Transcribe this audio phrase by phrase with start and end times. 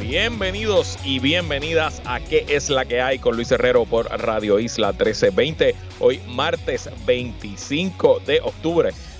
[0.00, 3.18] Bienvenidos y bienvenidas a ¿Qué es la que hay?
[3.18, 5.74] con Luis Herrero por Radio Isla 1320.
[5.98, 8.90] Hoy martes 25 de octubre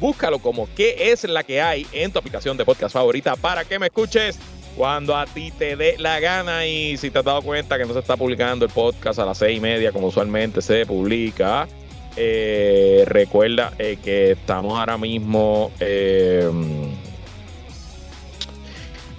[0.00, 3.78] Búscalo como qué es la que hay en tu aplicación de podcast favorita para que
[3.78, 4.38] me escuches
[4.76, 6.66] cuando a ti te dé la gana.
[6.66, 9.38] Y si te has dado cuenta que no se está publicando el podcast a las
[9.38, 11.68] seis y media, como usualmente se publica,
[12.16, 15.70] eh, recuerda eh, que estamos ahora mismo.
[15.80, 16.50] Eh,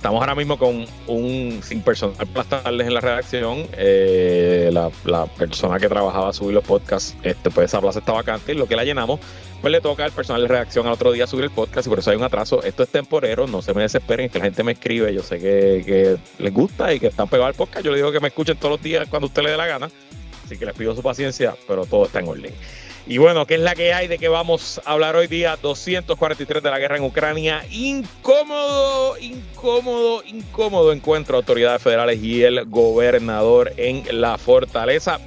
[0.01, 3.67] estamos ahora mismo con un sin personal para estarles en la redacción.
[3.77, 8.55] la, persona que trabajaba a subir los podcasts, este, pues esa plaza está vacante y
[8.55, 9.19] lo que la llenamos
[9.61, 11.99] pues le toca al personal de redacción al otro día subir el podcast y por
[11.99, 12.63] eso hay un atraso.
[12.63, 16.17] Esto es temporero, no se me desesperen, que la gente me escribe, yo sé que,
[16.39, 17.85] les gusta y que están pegados al podcast.
[17.85, 19.91] Yo les digo que me escuchen todos los días cuando usted le dé la gana.
[20.43, 22.53] Así que les pido su paciencia, pero todo está en orden.
[23.07, 25.57] Y bueno, ¿qué es la que hay de que vamos a hablar hoy día?
[25.61, 27.65] 243 de la guerra en Ucrania.
[27.71, 35.19] Incómodo, incómodo, incómodo encuentro autoridades federales y el gobernador en la fortaleza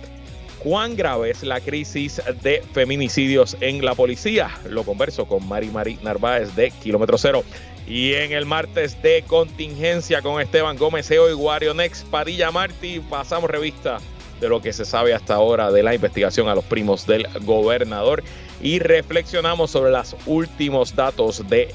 [0.64, 4.50] cuán grave es la crisis de feminicidios en la policía.
[4.68, 7.44] Lo converso con Mari Mari Narváez de Kilómetro Cero.
[7.86, 13.00] Y en el martes de contingencia con Esteban Gómez Eo y Wario Next Padilla Martí,
[13.10, 13.98] pasamos revista
[14.40, 18.22] de lo que se sabe hasta ahora de la investigación a los primos del gobernador
[18.60, 21.74] y reflexionamos sobre los últimos datos de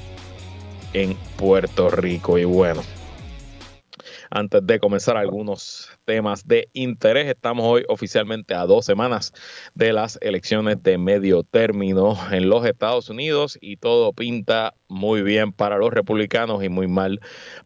[0.92, 2.38] en Puerto Rico.
[2.38, 2.82] Y bueno,
[4.30, 7.26] antes de comenzar algunos temas de interés.
[7.26, 9.32] Estamos hoy oficialmente a dos semanas
[9.74, 15.52] de las elecciones de medio término en los Estados Unidos y todo pinta muy bien
[15.52, 17.20] para los republicanos y muy mal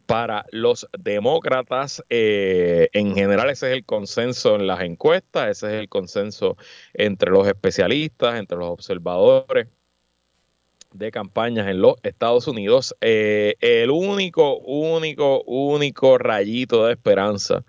[0.05, 2.03] para los demócratas.
[2.09, 6.57] Eh, en general ese es el consenso en las encuestas, ese es el consenso
[6.93, 9.67] entre los especialistas, entre los observadores
[10.97, 12.95] de campañas en los Estados Unidos.
[13.01, 17.63] Eh, el único, único, único rayito de esperanza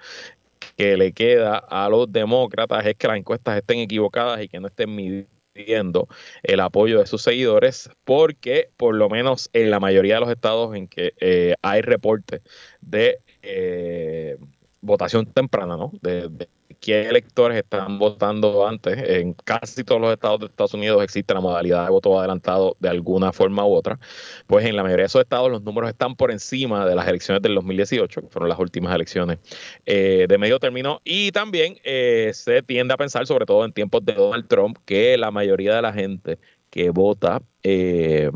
[0.76, 4.68] que le queda a los demócratas es que las encuestas estén equivocadas y que no
[4.68, 6.08] estén midiendo
[6.42, 10.74] el apoyo de sus seguidores, porque por lo menos en la mayoría de los estados
[10.76, 12.42] en que eh, hay reporte
[12.80, 14.36] de eh,
[14.80, 15.92] votación temprana, ¿no?
[16.02, 16.48] de,
[16.80, 18.96] qué electores están votando antes.
[19.08, 22.88] En casi todos los estados de Estados Unidos existe la modalidad de voto adelantado de
[22.88, 23.98] alguna forma u otra.
[24.46, 27.42] Pues en la mayoría de esos estados los números están por encima de las elecciones
[27.42, 29.38] del 2018, que fueron las últimas elecciones
[29.84, 31.00] eh, de medio término.
[31.04, 35.16] Y también eh, se tiende a pensar, sobre todo en tiempos de Donald Trump, que
[35.16, 36.38] la mayoría de la gente
[36.70, 38.30] que vota eh,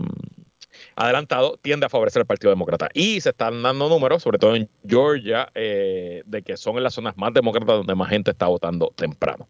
[1.00, 2.88] adelantado tiende a favorecer al Partido Demócrata.
[2.92, 6.94] Y se están dando números, sobre todo en Georgia, eh, de que son en las
[6.94, 9.46] zonas más demócratas donde más gente está votando temprano.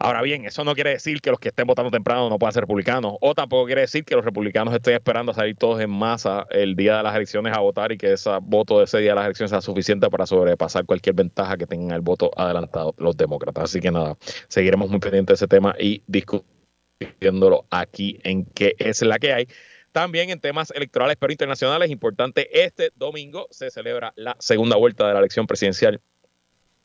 [0.00, 2.60] Ahora bien, eso no quiere decir que los que estén votando temprano no puedan ser
[2.60, 6.46] republicanos, o tampoco quiere decir que los republicanos estén esperando a salir todos en masa
[6.50, 9.16] el día de las elecciones a votar y que ese voto de ese día de
[9.16, 13.64] las elecciones sea suficiente para sobrepasar cualquier ventaja que tengan el voto adelantado los demócratas.
[13.64, 14.16] Así que nada,
[14.46, 19.48] seguiremos muy pendientes de ese tema y discutiéndolo aquí en qué es la que hay.
[19.98, 25.12] También en temas electorales pero internacionales, importante, este domingo se celebra la segunda vuelta de
[25.12, 26.00] la elección presidencial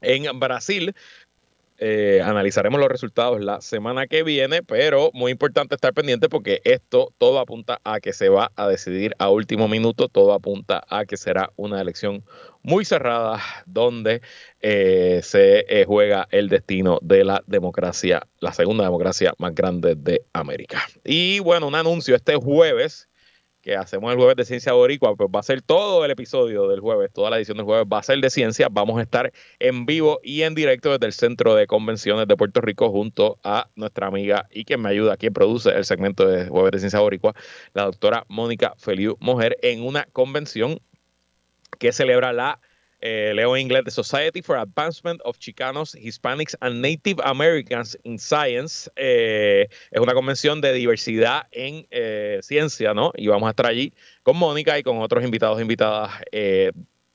[0.02, 0.96] en Brasil.
[1.78, 7.14] Eh, analizaremos los resultados la semana que viene, pero muy importante estar pendiente porque esto
[7.20, 11.16] todo apunta a que se va a decidir a último minuto, todo apunta a que
[11.16, 12.24] será una elección
[12.64, 14.24] muy cerrada donde
[14.60, 20.26] eh, se eh, juega el destino de la democracia, la segunda democracia más grande de
[20.34, 20.82] América.
[21.04, 23.08] Y bueno, un anuncio este jueves
[23.64, 26.82] que hacemos el jueves de Ciencia Boricua, pues va a ser todo el episodio del
[26.82, 28.68] jueves, toda la edición del jueves va a ser de ciencia.
[28.70, 32.60] Vamos a estar en vivo y en directo desde el Centro de Convenciones de Puerto
[32.60, 36.74] Rico junto a nuestra amiga y quien me ayuda, quien produce el segmento de jueves
[36.74, 37.34] de Ciencia Boricua,
[37.74, 40.80] la doctora Mónica Feliu Mujer, en una convención
[41.80, 42.60] que celebra la
[43.06, 48.18] eh, leo en inglés, The Society for Advancement of Chicanos, Hispanics and Native Americans in
[48.18, 48.90] Science.
[48.96, 53.12] Eh, es una convención de diversidad en eh, ciencia, ¿no?
[53.16, 56.12] Y vamos a estar allí con Mónica y con otros invitados e invitadas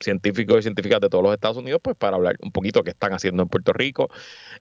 [0.00, 3.12] científicos y científicas de todos los Estados Unidos, pues para hablar un poquito qué están
[3.12, 4.08] haciendo en Puerto Rico,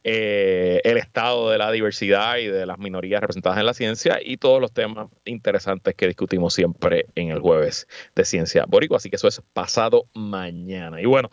[0.03, 4.59] el estado de la diversidad y de las minorías representadas en la ciencia y todos
[4.61, 8.97] los temas interesantes que discutimos siempre en el jueves de Ciencia Boricua.
[8.97, 11.01] Así que eso es pasado mañana.
[11.01, 11.29] Y bueno,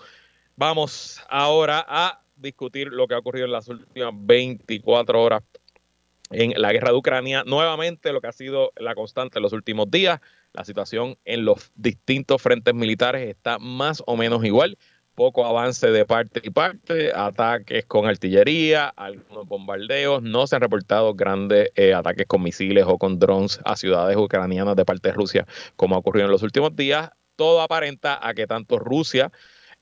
[0.56, 5.42] vamos ahora a discutir lo que ha ocurrido en las últimas 24 horas
[6.30, 7.44] en la guerra de Ucrania.
[7.46, 10.20] Nuevamente, lo que ha sido la constante en los últimos días,
[10.54, 14.78] la situación en los distintos frentes militares está más o menos igual.
[15.16, 20.22] Poco avance de parte y parte, ataques con artillería, algunos bombardeos.
[20.22, 24.74] No se han reportado grandes eh, ataques con misiles o con drones a ciudades ucranianas
[24.74, 25.46] de parte de Rusia,
[25.76, 27.10] como ha ocurrido en los últimos días.
[27.36, 29.30] Todo aparenta a que tanto Rusia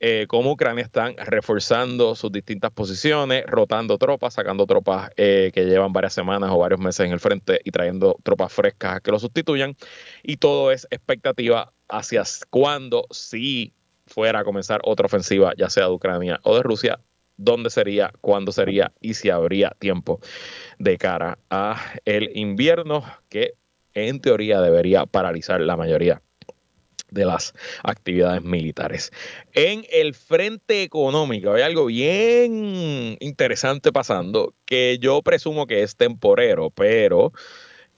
[0.05, 5.93] eh, como Ucrania están reforzando sus distintas posiciones, rotando tropas, sacando tropas eh, que llevan
[5.93, 9.77] varias semanas o varios meses en el frente y trayendo tropas frescas que lo sustituyan.
[10.25, 13.75] Y todo es expectativa hacia cuando, si
[14.09, 16.99] fuera a comenzar otra ofensiva, ya sea de Ucrania o de Rusia,
[17.37, 20.19] dónde sería, cuándo sería y si habría tiempo
[20.81, 23.55] de cara a el invierno que
[23.95, 26.23] en teoría debería paralizar la mayoría
[27.13, 29.13] de las actividades militares.
[29.53, 36.71] En el frente económico hay algo bien interesante pasando que yo presumo que es temporero,
[36.71, 37.33] pero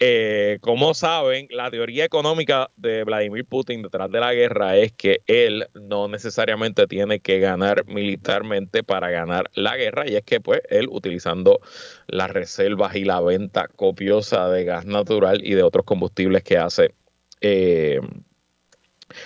[0.01, 5.23] eh, como saben, la teoría económica de Vladimir Putin detrás de la guerra es que
[5.29, 10.63] él no necesariamente tiene que ganar militarmente para ganar la guerra y es que pues
[10.69, 11.61] él utilizando
[12.09, 16.93] las reservas y la venta copiosa de gas natural y de otros combustibles que hace
[17.41, 18.01] eh,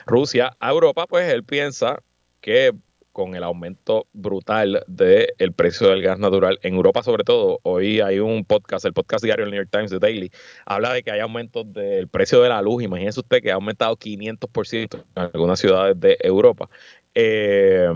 [0.06, 2.02] Rusia a Europa, pues él piensa
[2.40, 2.72] que
[3.18, 8.20] con el aumento brutal del precio del gas natural en Europa sobre todo, hoy hay
[8.20, 10.30] un podcast, el podcast diario del New York Times, The Daily,
[10.66, 13.96] habla de que hay aumentos del precio de la luz, imagínese usted que ha aumentado
[13.96, 16.70] 500% en algunas ciudades de Europa.
[17.12, 17.88] Eh,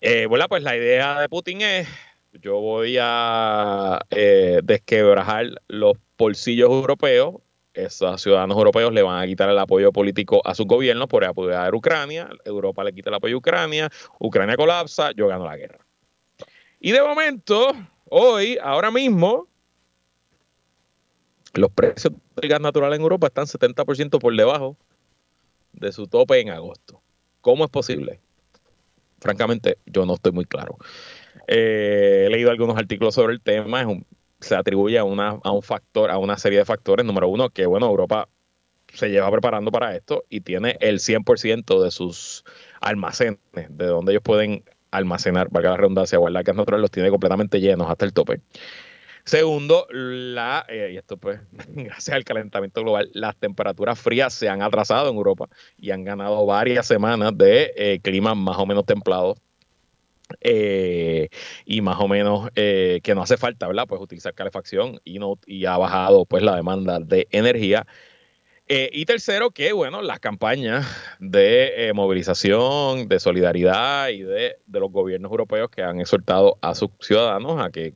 [0.00, 1.86] eh, bueno, pues la idea de Putin es,
[2.32, 7.34] yo voy a eh, desquebrajar los bolsillos europeos
[7.78, 11.72] esos ciudadanos europeos le van a quitar el apoyo político a su gobierno por apoyar
[11.72, 15.78] a Ucrania, Europa le quita el apoyo a Ucrania, Ucrania colapsa, yo gano la guerra.
[16.80, 17.72] Y de momento,
[18.04, 19.48] hoy, ahora mismo,
[21.54, 24.76] los precios del gas natural en Europa están 70% por debajo
[25.72, 27.00] de su tope en agosto.
[27.40, 28.20] ¿Cómo es posible?
[29.20, 30.76] Francamente, yo no estoy muy claro.
[31.46, 34.06] Eh, he leído algunos artículos sobre el tema, es un,
[34.40, 37.04] se atribuye a, una, a un factor, a una serie de factores.
[37.04, 38.28] Número uno, que bueno, Europa
[38.92, 42.44] se lleva preparando para esto y tiene el 100% de sus
[42.80, 47.60] almacenes, de donde ellos pueden almacenar, valga la redundancia, guardar gas natural, los tiene completamente
[47.60, 48.40] llenos hasta el tope.
[49.24, 54.62] Segundo, la, eh, y esto pues, gracias al calentamiento global, las temperaturas frías se han
[54.62, 59.36] atrasado en Europa y han ganado varias semanas de eh, clima más o menos templado
[60.40, 61.28] eh,
[61.64, 63.86] y más o menos eh, que no hace falta, ¿verdad?
[63.88, 67.86] Pues utilizar calefacción y, no, y ha bajado pues la demanda de energía.
[68.66, 70.86] Eh, y tercero, que bueno, las campañas
[71.20, 76.90] de movilización, de solidaridad y de, de, los gobiernos europeos que han exhortado a sus
[77.00, 77.94] ciudadanos a que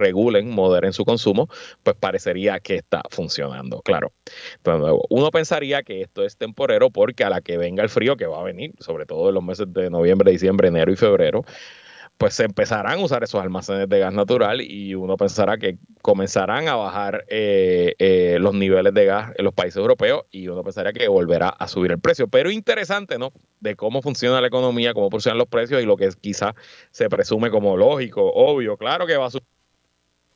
[0.00, 1.48] regulen, moderen su consumo,
[1.84, 4.12] pues parecería que está funcionando, claro.
[4.56, 8.26] Entonces, uno pensaría que esto es temporero porque a la que venga el frío que
[8.26, 11.44] va a venir, sobre todo en los meses de noviembre, diciembre, enero y febrero,
[12.20, 16.68] pues se empezarán a usar esos almacenes de gas natural y uno pensará que comenzarán
[16.68, 20.92] a bajar eh, eh, los niveles de gas en los países europeos y uno pensaría
[20.92, 22.28] que volverá a subir el precio.
[22.28, 23.32] Pero interesante, ¿no?
[23.60, 26.54] De cómo funciona la economía, cómo funcionan los precios y lo que quizá
[26.90, 29.59] se presume como lógico, obvio, claro que va a subir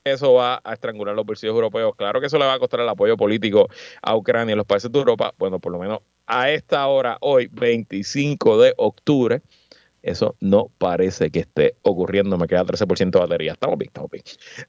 [0.04, 1.94] eso va a estrangular los bolsillos europeos.
[1.96, 3.68] Claro que eso le va a costar el apoyo político
[4.02, 5.34] a Ucrania y los países de Europa.
[5.38, 9.40] Bueno, por lo menos a esta hora, hoy, 25 de octubre,
[10.02, 12.36] eso no parece que esté ocurriendo.
[12.36, 13.52] Me queda 13% de batería.
[13.52, 14.24] Estamos bien, estamos bien.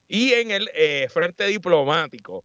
[0.08, 2.42] Y en el eh, frente diplomático,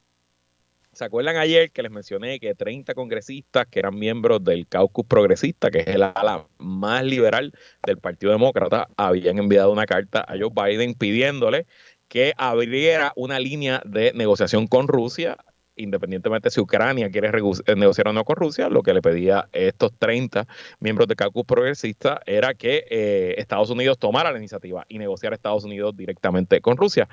[0.92, 5.72] ¿se acuerdan ayer que les mencioné que 30 congresistas que eran miembros del caucus progresista,
[5.72, 7.54] que es el ala más liberal
[7.86, 11.68] del Partido Demócrata, habían enviado una carta a Joe Biden pidiéndole
[12.12, 15.38] que abriera una línea de negociación con Rusia,
[15.78, 19.48] independientemente si Ucrania quiere eh, negociar o no con Rusia, lo que le pedía a
[19.54, 20.46] estos 30
[20.82, 25.64] miembros de caucus progresista era que eh, Estados Unidos tomara la iniciativa y negociara Estados
[25.64, 27.08] Unidos directamente con Rusia.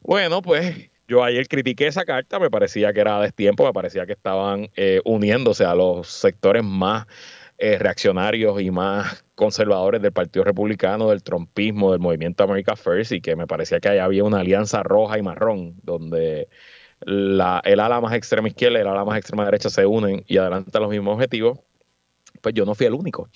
[0.00, 4.04] Bueno, pues yo ayer critiqué esa carta, me parecía que era a destiempo, me parecía
[4.04, 7.06] que estaban eh, uniéndose a los sectores más
[7.58, 13.20] eh, reaccionarios y más conservadores del Partido Republicano, del trompismo, del movimiento America First, y
[13.20, 16.48] que me parecía que ahí había una alianza roja y marrón, donde
[17.00, 20.36] la, el ala más extrema izquierda y el ala más extrema derecha se unen y
[20.38, 21.58] adelantan los mismos objetivos,
[22.40, 23.28] pues yo no fui el único.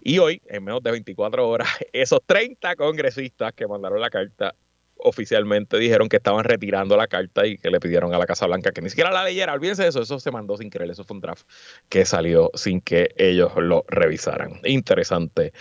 [0.00, 4.54] Y hoy, en menos de 24 horas, esos 30 congresistas que mandaron la carta
[4.98, 8.72] oficialmente dijeron que estaban retirando la carta y que le pidieron a la Casa Blanca
[8.72, 9.52] que ni siquiera la leyera.
[9.52, 11.46] Olvídense de eso, eso se mandó sin querer, eso fue un draft
[11.88, 14.60] que salió sin que ellos lo revisaran.
[14.64, 15.52] Interesante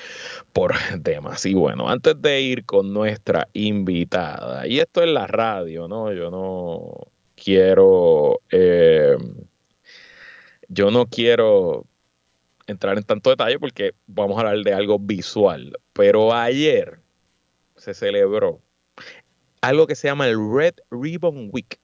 [0.54, 1.46] por temas.
[1.46, 6.12] Y bueno, antes de ir con nuestra invitada, y esto es la radio, ¿no?
[6.12, 9.18] Yo no quiero, eh,
[10.68, 11.86] yo no quiero
[12.68, 17.00] entrar en tanto detalle porque vamos a hablar de algo visual, pero ayer
[17.78, 18.62] se celebró
[19.68, 21.80] algo que se llama el Red Ribbon Week,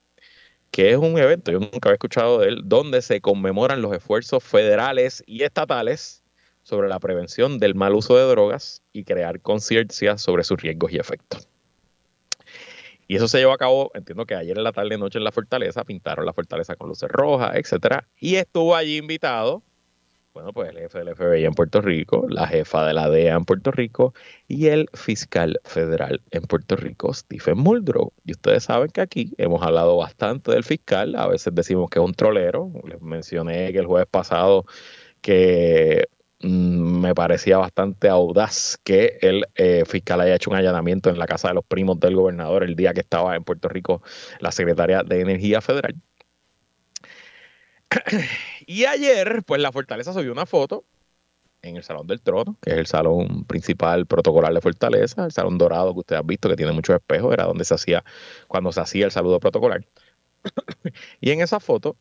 [0.72, 4.42] que es un evento, yo nunca había escuchado de él, donde se conmemoran los esfuerzos
[4.42, 6.24] federales y estatales
[6.63, 10.98] sobre la prevención del mal uso de drogas y crear conciencia sobre sus riesgos y
[10.98, 11.50] efectos.
[13.06, 15.34] Y eso se llevó a cabo, entiendo que ayer en la tarde noche en la
[15.34, 19.62] fortaleza, pintaron la fortaleza con luces rojas, etcétera, y estuvo allí invitado
[20.34, 23.46] bueno, pues el jefe del FBI en Puerto Rico, la jefa de la DEA en
[23.46, 24.13] Puerto Rico
[24.48, 28.13] y el fiscal federal en Puerto Rico, Stephen Muldrow.
[28.25, 32.06] Y ustedes saben que aquí hemos hablado bastante del fiscal, a veces decimos que es
[32.06, 32.72] un trolero.
[32.88, 34.66] Les mencioné que el jueves pasado
[35.22, 36.08] que
[36.42, 41.28] mm, me parecía bastante audaz que el eh, fiscal haya hecho un allanamiento en la
[41.28, 44.02] casa de los primos del gobernador el día que estaba en Puerto Rico
[44.40, 45.96] la secretaria de Energía Federal.
[48.68, 50.86] y ayer, pues la Fortaleza subió una foto
[51.62, 55.58] en el Salón del Trono, que es el salón principal protocolar de Fortaleza, el salón
[55.58, 58.04] dorado que usted ha visto, que tiene muchos espejos, era donde se hacía,
[58.48, 59.86] cuando se hacía el saludo protocolar.
[61.22, 61.96] y en esa foto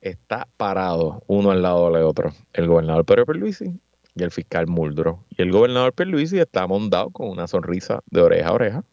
[0.00, 3.80] está parado uno al lado del otro, el gobernador Pedro Perluisi
[4.14, 5.24] y el fiscal Muldro.
[5.30, 8.84] Y el gobernador Perluisi está montado con una sonrisa de oreja a oreja.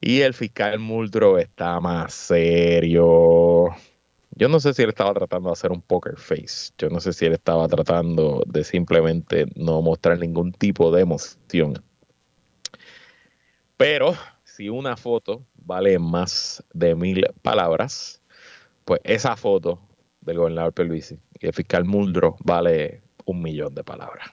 [0.00, 3.68] Y el fiscal Muldro está más serio,
[4.34, 6.72] yo no sé si él estaba tratando de hacer un poker face.
[6.78, 11.82] Yo no sé si él estaba tratando de simplemente no mostrar ningún tipo de emoción.
[13.76, 18.22] Pero si una foto vale más de mil palabras,
[18.84, 19.80] pues esa foto
[20.20, 24.30] del gobernador Pelvisi y el fiscal Muldro vale un millón de palabras.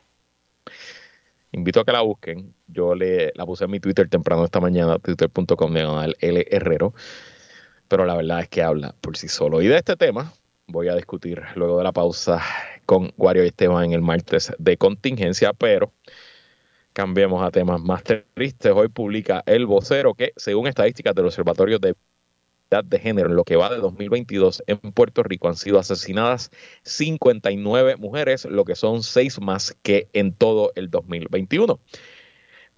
[1.51, 2.53] Invito a que la busquen.
[2.67, 6.93] Yo le, la puse en mi Twitter temprano esta mañana, twitter.com L Herrero
[7.89, 9.61] pero la verdad es que habla por sí solo.
[9.61, 10.31] Y de este tema
[10.67, 12.41] voy a discutir luego de la pausa
[12.85, 15.91] con Wario Esteban en el martes de contingencia, pero
[16.93, 18.71] cambiemos a temas más tristes.
[18.73, 21.95] Hoy publica El Vocero que, según estadísticas del Observatorio de
[22.69, 26.51] de Género, en lo que va de 2022 en Puerto Rico han sido asesinadas
[26.83, 31.79] 59 mujeres, lo que son seis más que en todo el 2021.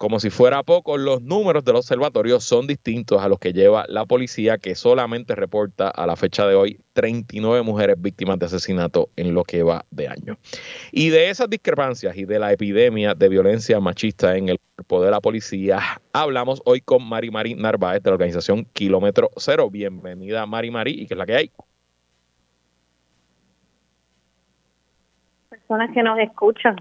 [0.02, 4.04] Como si fuera poco, los números del observatorio son distintos a los que lleva la
[4.04, 9.32] policía, que solamente reporta a la fecha de hoy 39 mujeres víctimas de asesinato en
[9.32, 10.38] lo que va de año.
[10.90, 15.12] Y de esas discrepancias y de la epidemia de violencia machista en el cuerpo de
[15.12, 15.78] la policía,
[16.12, 19.70] hablamos hoy con Mari Mari Narváez de la organización Kilómetro Cero.
[19.70, 21.52] Bienvenida, Mari Mari, ¿y qué es la que hay?
[25.48, 26.74] Personas que nos escuchan.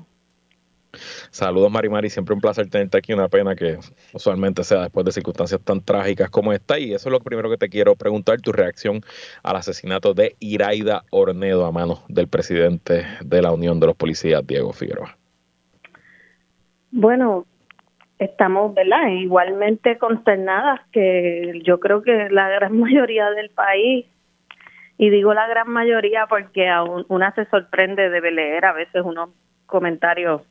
[1.30, 2.10] Saludos, Mari Mari.
[2.10, 3.14] Siempre un placer tenerte aquí.
[3.14, 3.78] Una pena que
[4.14, 6.78] usualmente sea después de circunstancias tan trágicas como esta.
[6.80, 9.02] Y eso es lo primero que te quiero preguntar: tu reacción
[9.44, 14.46] al asesinato de Iraida Ornedo a manos del presidente de la Unión de los Policías,
[14.46, 15.18] Diego Figueroa.
[16.92, 17.46] Bueno,
[18.20, 19.08] estamos, ¿verdad?
[19.08, 24.06] Igualmente consternadas que yo creo que la gran mayoría del país
[24.98, 29.32] y digo la gran mayoría porque a una se sorprende de leer a veces unos
[29.66, 30.44] comentarios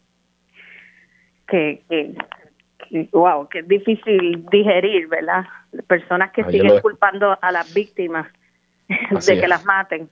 [1.50, 5.44] que, que, wow, que es difícil digerir, ¿verdad?
[5.86, 8.26] Personas que siguen culpando a las víctimas
[8.88, 10.08] de que las maten.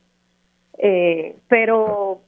[0.78, 2.20] Eh, pero,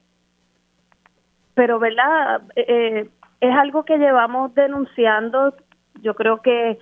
[1.53, 2.41] pero, ¿verdad?
[2.55, 3.07] Eh,
[3.39, 5.55] es algo que llevamos denunciando.
[6.01, 6.77] Yo creo que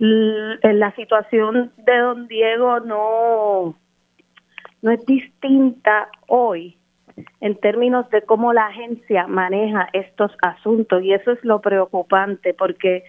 [0.00, 3.74] en la situación de don Diego no,
[4.80, 6.77] no es distinta hoy
[7.40, 13.04] en términos de cómo la agencia maneja estos asuntos y eso es lo preocupante porque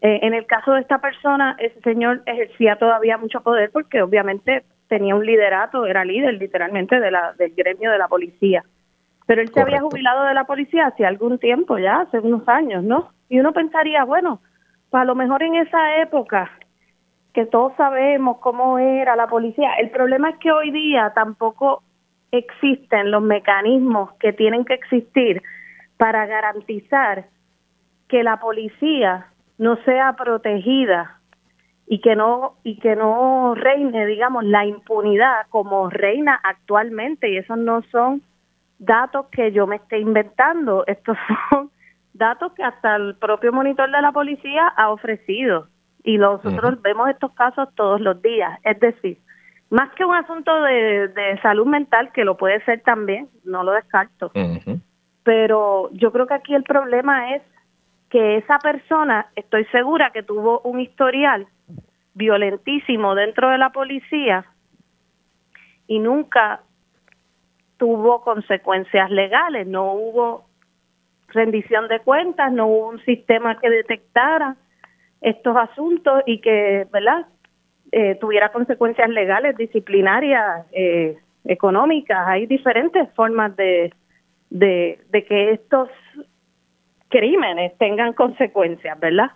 [0.00, 4.64] eh, en el caso de esta persona, ese señor ejercía todavía mucho poder porque obviamente
[4.88, 8.64] tenía un liderato, era líder literalmente de la, del gremio de la policía.
[9.26, 12.82] Pero él se había jubilado de la policía hace algún tiempo ya, hace unos años,
[12.82, 13.10] ¿no?
[13.28, 14.40] Y uno pensaría, bueno,
[14.88, 16.50] pues a lo mejor en esa época
[17.34, 21.82] que todos sabemos cómo era la policía, el problema es que hoy día tampoco
[22.32, 25.42] existen los mecanismos que tienen que existir
[25.96, 27.26] para garantizar
[28.08, 29.26] que la policía
[29.58, 31.20] no sea protegida
[31.86, 37.30] y que no y que no reine digamos la impunidad como reina actualmente.
[37.30, 38.22] Y esos no son
[38.78, 40.84] datos que yo me esté inventando.
[40.86, 41.16] Estos
[41.50, 41.70] son
[42.12, 45.68] datos que hasta el propio monitor de la policía ha ofrecido.
[46.04, 48.58] Y nosotros vemos estos casos todos los días.
[48.64, 49.18] Es decir
[49.70, 54.32] más que un asunto de, salud mental que lo puede ser también no lo descarto.
[55.22, 57.42] Pero yo creo que aquí el problema es
[58.08, 61.46] que esa persona estoy segura que tuvo un historial
[62.14, 64.46] violentísimo dentro de la policía
[65.86, 66.60] y nunca
[67.76, 70.46] tuvo consecuencias legales, no hubo
[71.28, 74.56] rendición de cuentas, no hubo un sistema que detectara
[75.20, 77.26] estos asuntos y que, ¿verdad?,
[77.92, 82.26] eh, tuviera consecuencias legales, disciplinarias, eh, económicas.
[82.26, 83.92] Hay diferentes formas de,
[84.50, 85.88] de, de que estos
[87.08, 89.30] crímenes tengan consecuencias, ¿verdad?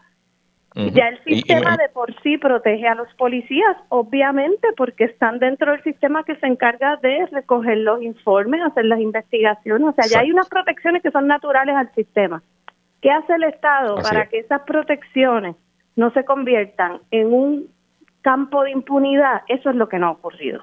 [0.74, 5.82] Ya el sistema de por sí protege a los policías, obviamente, porque están dentro del
[5.82, 9.88] sistema que se encarga de recoger los informes, hacer las investigaciones.
[9.88, 12.42] O sea, ya hay unas protecciones que son naturales al sistema.
[13.02, 15.56] ¿Qué hace el Estado para que esas protecciones
[15.94, 17.68] no se conviertan en un
[18.22, 19.42] campo de impunidad?
[19.48, 20.62] Eso es lo que no ha ocurrido.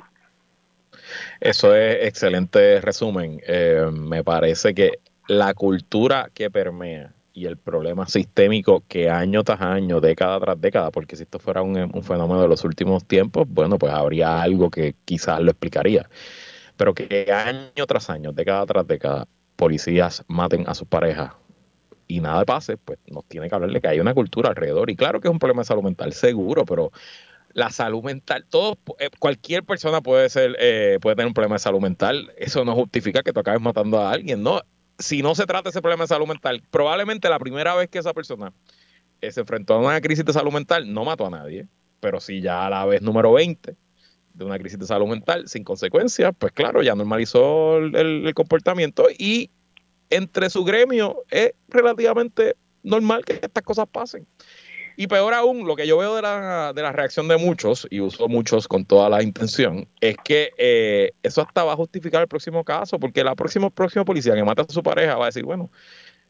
[1.39, 3.41] Eso es excelente resumen.
[3.47, 9.61] Eh, me parece que la cultura que permea y el problema sistémico que año tras
[9.61, 13.77] año, década tras década, porque si esto fuera un, fenómeno de los últimos tiempos, bueno,
[13.77, 16.09] pues habría algo que quizás lo explicaría.
[16.75, 21.33] Pero que año tras año, década tras década, policías maten a sus parejas
[22.07, 24.89] y nada pase, pues nos tiene que hablar de que hay una cultura alrededor.
[24.89, 26.91] Y claro que es un problema de salud mental, seguro, pero
[27.53, 31.59] la salud mental, todo, eh, cualquier persona puede ser, eh, puede tener un problema de
[31.59, 32.31] salud mental.
[32.37, 34.61] Eso no justifica que tú acabes matando a alguien, ¿no?
[34.99, 38.13] si no se trata ese problema de salud mental, probablemente la primera vez que esa
[38.13, 38.53] persona
[39.21, 41.67] eh, se enfrentó a una crisis de salud mental no mató a nadie,
[42.01, 43.75] pero si ya a la vez número 20
[44.33, 49.49] de una crisis de salud mental sin consecuencias, pues claro, ya normalizó el comportamiento y
[50.09, 54.27] entre su gremio es relativamente normal que estas cosas pasen.
[55.01, 58.01] Y peor aún, lo que yo veo de la, de la reacción de muchos, y
[58.01, 62.27] uso muchos con toda la intención, es que eh, eso hasta va a justificar el
[62.27, 65.45] próximo caso, porque la próxima, próxima policía que mata a su pareja va a decir,
[65.45, 65.71] bueno,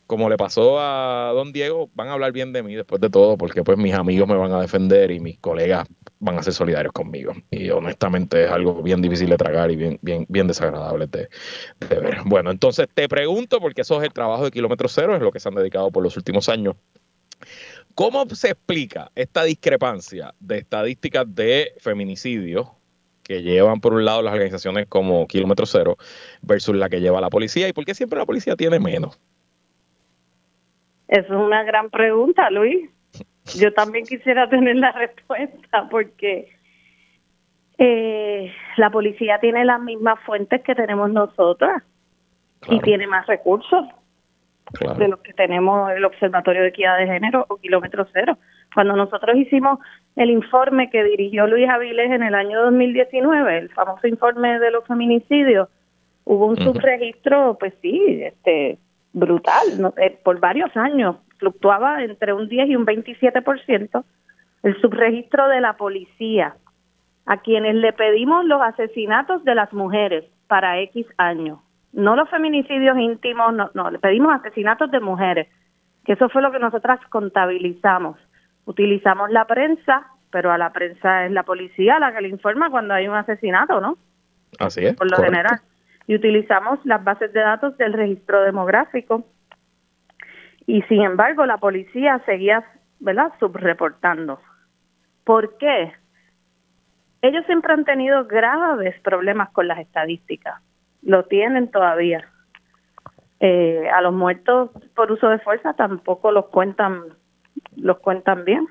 [0.06, 3.40] como le pasó a don Diego, van a hablar bien de mí después de todo,
[3.40, 5.88] porque pues mis amigos me van a defender y mis colegas
[6.20, 7.34] van a ser solidarios conmigo.
[7.50, 11.28] Y honestamente es algo bien difícil de tragar y bien, bien, bien desagradable de,
[11.90, 12.20] de ver.
[12.24, 15.40] Bueno, entonces te pregunto, porque eso es el trabajo de Kilómetro Cero, es lo que
[15.40, 16.76] se han dedicado por los últimos años
[18.00, 22.72] ¿Cómo se explica esta discrepancia de estadísticas de feminicidio
[23.26, 25.98] que llevan por un lado las organizaciones como Kilómetro Cero
[26.42, 27.68] versus la que lleva la policía?
[27.68, 29.20] ¿Y por qué siempre la policía tiene menos?
[31.10, 32.90] Esa es una gran pregunta, Luis.
[33.58, 36.56] Yo también quisiera tener la respuesta porque
[37.80, 41.84] eh, la policía tiene las mismas fuentes que tenemos nosotras
[42.70, 43.86] y tiene más recursos
[44.98, 48.38] de los que tenemos el Observatorio de Equidad de Género o Kilómetro Cero.
[48.74, 49.80] Cuando nosotros hicimos
[50.16, 54.86] el informe que dirigió Luis Avilés en el año 2019, el famoso informe de los
[54.86, 55.70] feminicidios,
[56.26, 58.78] hubo un subregistro, pues sí, este
[59.14, 64.04] brutal, eh, por varios años, fluctuaba entre un 10 y un 27%
[64.62, 66.56] el subregistro de la policía,
[67.26, 71.60] a quienes le pedimos los asesinatos de las mujeres para X años
[71.94, 75.48] no los feminicidios íntimos, no, no, le pedimos asesinatos de mujeres,
[76.06, 78.18] que eso fue lo que nosotras contabilizamos.
[78.66, 82.94] Utilizamos la prensa, pero a la prensa es la policía la que le informa cuando
[82.94, 83.98] hay un asesinato, ¿no?
[84.60, 84.96] Así es.
[84.96, 85.60] Por lo general.
[86.08, 89.26] Y utilizamos las bases de datos del registro demográfico.
[90.66, 92.64] Y sin embargo, la policía seguía,
[93.00, 94.40] ¿verdad?, subreportando.
[95.24, 95.94] ¿Por qué?
[97.22, 100.62] Ellos siempre han tenido graves problemas con las estadísticas
[101.02, 102.28] lo tienen todavía.
[103.40, 107.04] Eh, a los muertos por uso de fuerza tampoco los cuentan
[107.76, 108.68] los cuentan bien.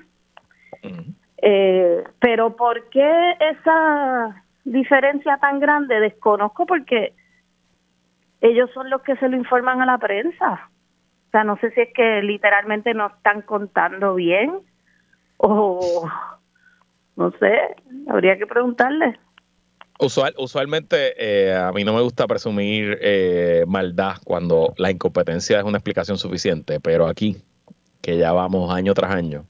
[1.41, 5.99] eh, pero ¿por qué esa diferencia tan grande?
[5.99, 7.13] Desconozco porque
[8.41, 10.69] ellos son los que se lo informan a la prensa.
[11.27, 14.59] O sea, no sé si es que literalmente no están contando bien
[15.37, 16.09] o
[17.15, 17.75] no sé,
[18.07, 19.17] habría que preguntarles.
[20.01, 25.65] Usual, usualmente eh, a mí no me gusta presumir eh, maldad cuando la incompetencia es
[25.65, 27.41] una explicación suficiente, pero aquí,
[28.01, 29.45] que ya vamos año tras año,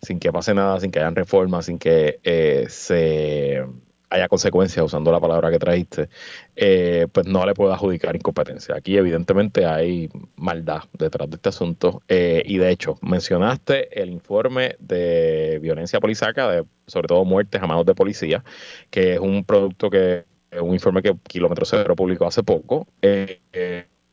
[0.00, 3.62] sin que pase nada, sin que hayan reformas, sin que eh, se
[4.10, 6.08] haya consecuencias usando la palabra que trajiste,
[6.56, 8.74] eh, pues no le puedo adjudicar incompetencia.
[8.76, 14.76] Aquí evidentemente hay maldad detrás de este asunto eh, y de hecho mencionaste el informe
[14.80, 18.44] de violencia polisaca, de, sobre todo muertes a manos de policía,
[18.90, 20.24] que es un producto que,
[20.60, 22.88] un informe que Kilómetro Cero publicó hace poco.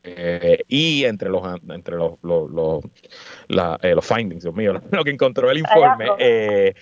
[0.10, 2.84] Eh, y entre los entre los, los, los,
[3.50, 6.76] los findings, Dios mío, lo que encontró el informe, eh,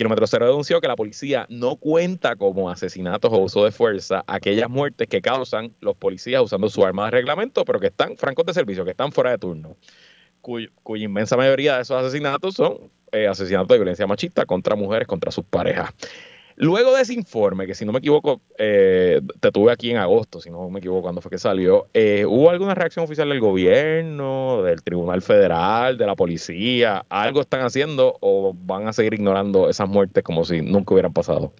[0.00, 4.70] Kilómetro Cero denunció que la policía no cuenta como asesinatos o uso de fuerza aquellas
[4.70, 8.54] muertes que causan los policías usando su arma de reglamento, pero que están francos de
[8.54, 9.76] servicio, que están fuera de turno,
[10.40, 15.30] cuya inmensa mayoría de esos asesinatos son eh, asesinatos de violencia machista contra mujeres, contra
[15.30, 15.90] sus parejas.
[16.60, 20.42] Luego de ese informe, que si no me equivoco, eh, te tuve aquí en agosto,
[20.42, 24.62] si no me equivoco, cuando fue que salió, eh, ¿hubo alguna reacción oficial del gobierno,
[24.62, 27.02] del Tribunal Federal, de la policía?
[27.08, 31.54] ¿Algo están haciendo o van a seguir ignorando esas muertes como si nunca hubieran pasado?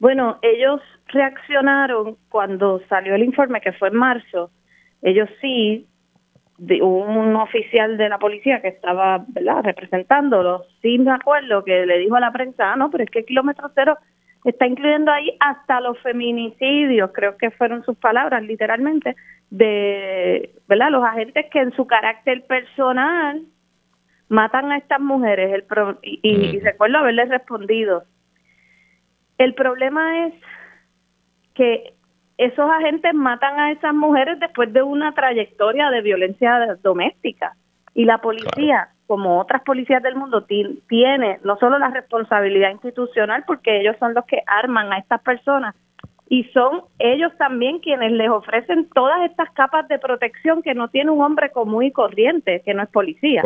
[0.00, 4.50] Bueno, ellos reaccionaron cuando salió el informe, que fue en marzo.
[5.02, 5.86] Ellos sí,
[6.58, 9.62] un oficial de la policía que estaba ¿verdad?
[9.62, 13.24] representándolo, sí me acuerdo que le dijo a la prensa, ah, no, pero es que
[13.24, 13.96] kilómetro cero
[14.44, 19.14] está incluyendo ahí hasta los feminicidios, creo que fueron sus palabras literalmente,
[19.50, 20.90] de ¿verdad?
[20.90, 23.42] los agentes que en su carácter personal
[24.28, 25.64] matan a estas mujeres el
[26.02, 28.04] y, recuerdo haberles respondido.
[29.38, 30.34] El problema es
[31.54, 31.94] que
[32.38, 37.54] esos agentes matan a esas mujeres después de una trayectoria de violencia doméstica
[37.94, 40.46] y la policía como otras policías del mundo,
[40.88, 45.74] tiene no solo la responsabilidad institucional, porque ellos son los que arman a estas personas,
[46.30, 51.10] y son ellos también quienes les ofrecen todas estas capas de protección que no tiene
[51.10, 53.42] un hombre común y corriente, que no es policía,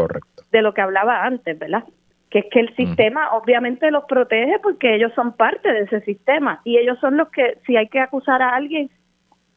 [0.53, 1.83] de lo que hablaba antes, ¿verdad?
[2.31, 6.61] Que es que el sistema obviamente los protege porque ellos son parte de ese sistema
[6.63, 8.89] y ellos son los que, si hay que acusar a alguien,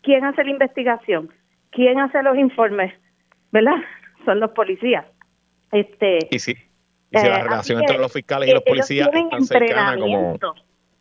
[0.02, 1.30] ¿quién hace la investigación?
[1.70, 2.96] ¿Quién hace los informes?
[3.52, 3.78] ¿Verdad?
[4.26, 5.06] Son los policías.
[5.72, 6.56] Este, y si,
[7.12, 10.56] la eh, relación entre los fiscales y los policías tienen entrenamiento,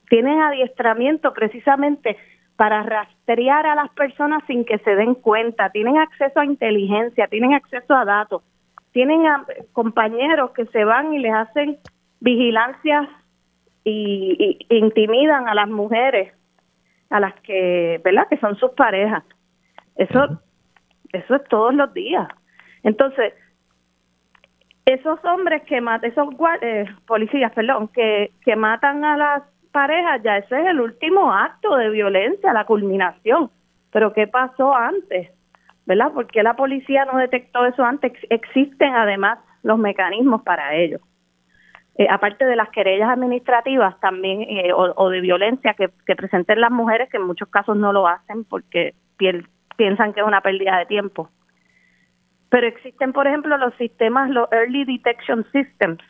[0.09, 2.17] tienen adiestramiento precisamente
[2.57, 7.55] para rastrear a las personas sin que se den cuenta, tienen acceso a inteligencia, tienen
[7.55, 8.43] acceso a datos,
[8.93, 9.23] tienen
[9.73, 11.79] compañeros que se van y les hacen
[12.21, 13.09] vigilancias
[13.85, 16.35] y, intimidan a las mujeres
[17.11, 18.27] a las que, ¿verdad?
[18.29, 19.25] Que son sus parejas.
[19.97, 20.41] Eso,
[21.13, 22.29] eso es todos los días.
[22.83, 23.33] Entonces,
[24.89, 26.29] esos hombres que matan, esos
[26.63, 31.77] eh, policías, perdón, que, que matan a las parejas, ya ese es el último acto
[31.77, 33.51] de violencia, la culminación.
[33.93, 35.31] Pero ¿qué pasó antes?
[35.85, 36.13] ¿Verdad?
[36.13, 38.13] ¿Por qué la policía no detectó eso antes?
[38.31, 41.01] Existen además los mecanismos para ello.
[41.97, 46.71] Eh, aparte de las querellas administrativas también eh, o, de violencia que, que presenten las
[46.71, 48.95] mujeres, que en muchos casos no lo hacen porque
[49.77, 51.29] piensan que es una pérdida de tiempo.
[52.51, 56.03] Pero existen, por ejemplo, los sistemas, los Early Detection Systems,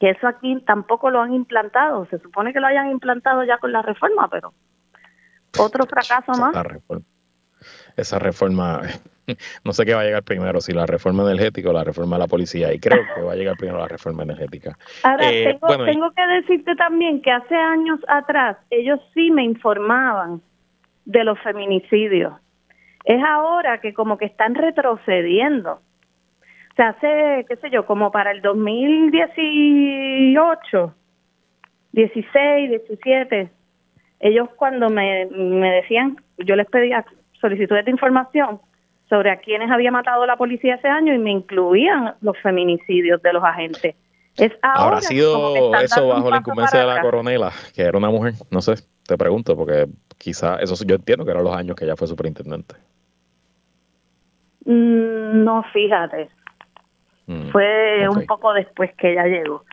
[0.00, 2.06] que eso aquí tampoco lo han implantado.
[2.06, 4.52] Se supone que lo hayan implantado ya con la reforma, pero
[5.58, 6.52] otro fracaso más.
[7.96, 8.80] esa reforma,
[9.64, 12.20] no sé qué va a llegar primero, si la reforma energética o la reforma de
[12.20, 14.76] la policía, y creo que va a llegar primero la reforma energética.
[15.04, 20.42] Ahora, eh, tengo, tengo que decirte también que hace años atrás ellos sí me informaban
[21.04, 22.41] de los feminicidios
[23.04, 25.72] es ahora que como que están retrocediendo.
[25.72, 30.94] O sea, hace, qué sé yo, como para el 2018,
[31.92, 33.50] 16, 17,
[34.20, 37.04] ellos cuando me, me decían, yo les pedía
[37.40, 38.60] solicitudes de información
[39.08, 43.34] sobre a quienes había matado la policía ese año y me incluían los feminicidios de
[43.34, 43.94] los agentes.
[44.38, 48.32] Es ahora ¿Habrá sido eso bajo la incumbencia de la coronela, que era una mujer?
[48.50, 49.86] No sé, te pregunto, porque
[50.16, 52.76] quizá, eso yo entiendo que eran los años que ella fue superintendente.
[54.64, 56.28] Mm, no, fíjate.
[57.26, 59.64] Mm, Fue un poco después que ella llegó.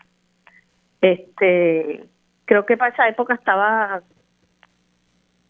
[1.01, 2.05] Este,
[2.45, 4.01] creo que para esa época estaba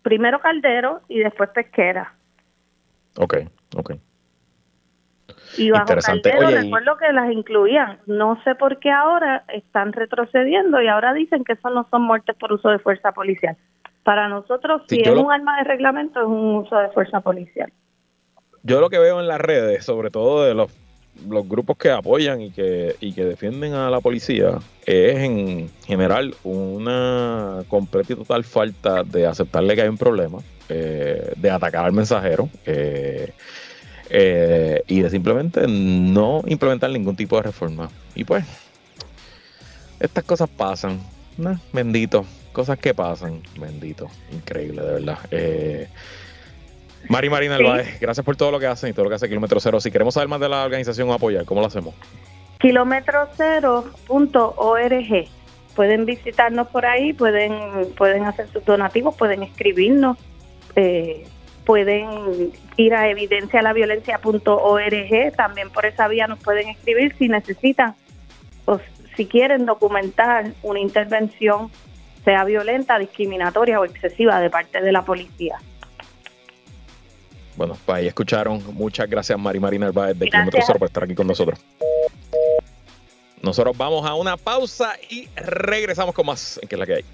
[0.01, 2.13] primero Caldero y después Pesquera.
[3.17, 3.37] Ok,
[3.75, 3.93] ok.
[5.57, 7.99] Y bajo Caldero recuerdo que las incluían.
[8.05, 12.35] No sé por qué ahora están retrocediendo y ahora dicen que eso no son muertes
[12.35, 13.57] por uso de fuerza policial.
[14.03, 17.71] Para nosotros, si es un arma de reglamento, es un uso de fuerza policial
[18.63, 20.69] yo lo que veo en las redes, sobre todo de los,
[21.47, 28.15] grupos que apoyan y que, defienden a la policía, es en general una completa y
[28.15, 32.49] total falta de aceptarle que hay un problema, eh, de atacar al mensajero.
[32.65, 33.33] Eh,
[34.11, 37.89] eh, y de simplemente no implementar ningún tipo de reforma.
[38.15, 38.45] Y pues,
[39.99, 40.99] estas cosas pasan,
[41.73, 45.19] bendito, cosas que pasan, bendito, increíble, de verdad.
[47.07, 49.59] Mari Marina Albaez, gracias por todo lo que hacen y todo lo que hace Kilómetro
[49.59, 49.79] Cero.
[49.79, 51.95] Si queremos saber más de la organización o apoyar, ¿cómo lo hacemos?
[52.59, 55.27] Kilómetrocero.org.
[55.75, 57.53] Pueden visitarnos por ahí, pueden,
[57.97, 60.17] pueden hacer sus donativos, pueden escribirnos,
[60.75, 61.25] eh,
[61.65, 67.95] pueden ir a evidencialaviolencia.org, también por esa vía nos pueden escribir si necesitan
[68.65, 68.79] o
[69.15, 71.71] si quieren documentar una intervención,
[72.25, 75.59] sea violenta, discriminatoria o excesiva de parte de la policía.
[77.59, 78.63] Bueno, pues ahí escucharon.
[78.73, 81.59] Muchas gracias, Mari Marina Narváez de Kilómetro Cero por estar aquí con nosotros.
[83.41, 87.05] Nosotros vamos a una pausa y regresamos con más en que es la que hay.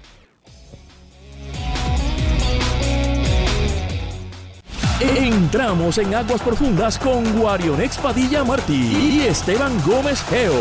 [5.00, 10.54] Entramos en aguas profundas con Guarionex Padilla Martí y Esteban Gómez Geo.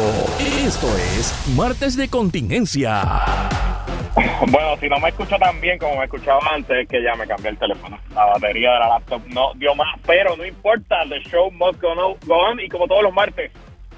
[0.66, 3.75] Esto es Martes de Contingencia.
[4.16, 7.50] Bueno, si no me escucho tan bien como me escuchaba antes, que ya me cambié
[7.50, 8.00] el teléfono.
[8.14, 11.90] La batería de la laptop no dio más, pero no importa, the show must go
[11.90, 12.60] on.
[12.60, 13.52] Y como todos los martes,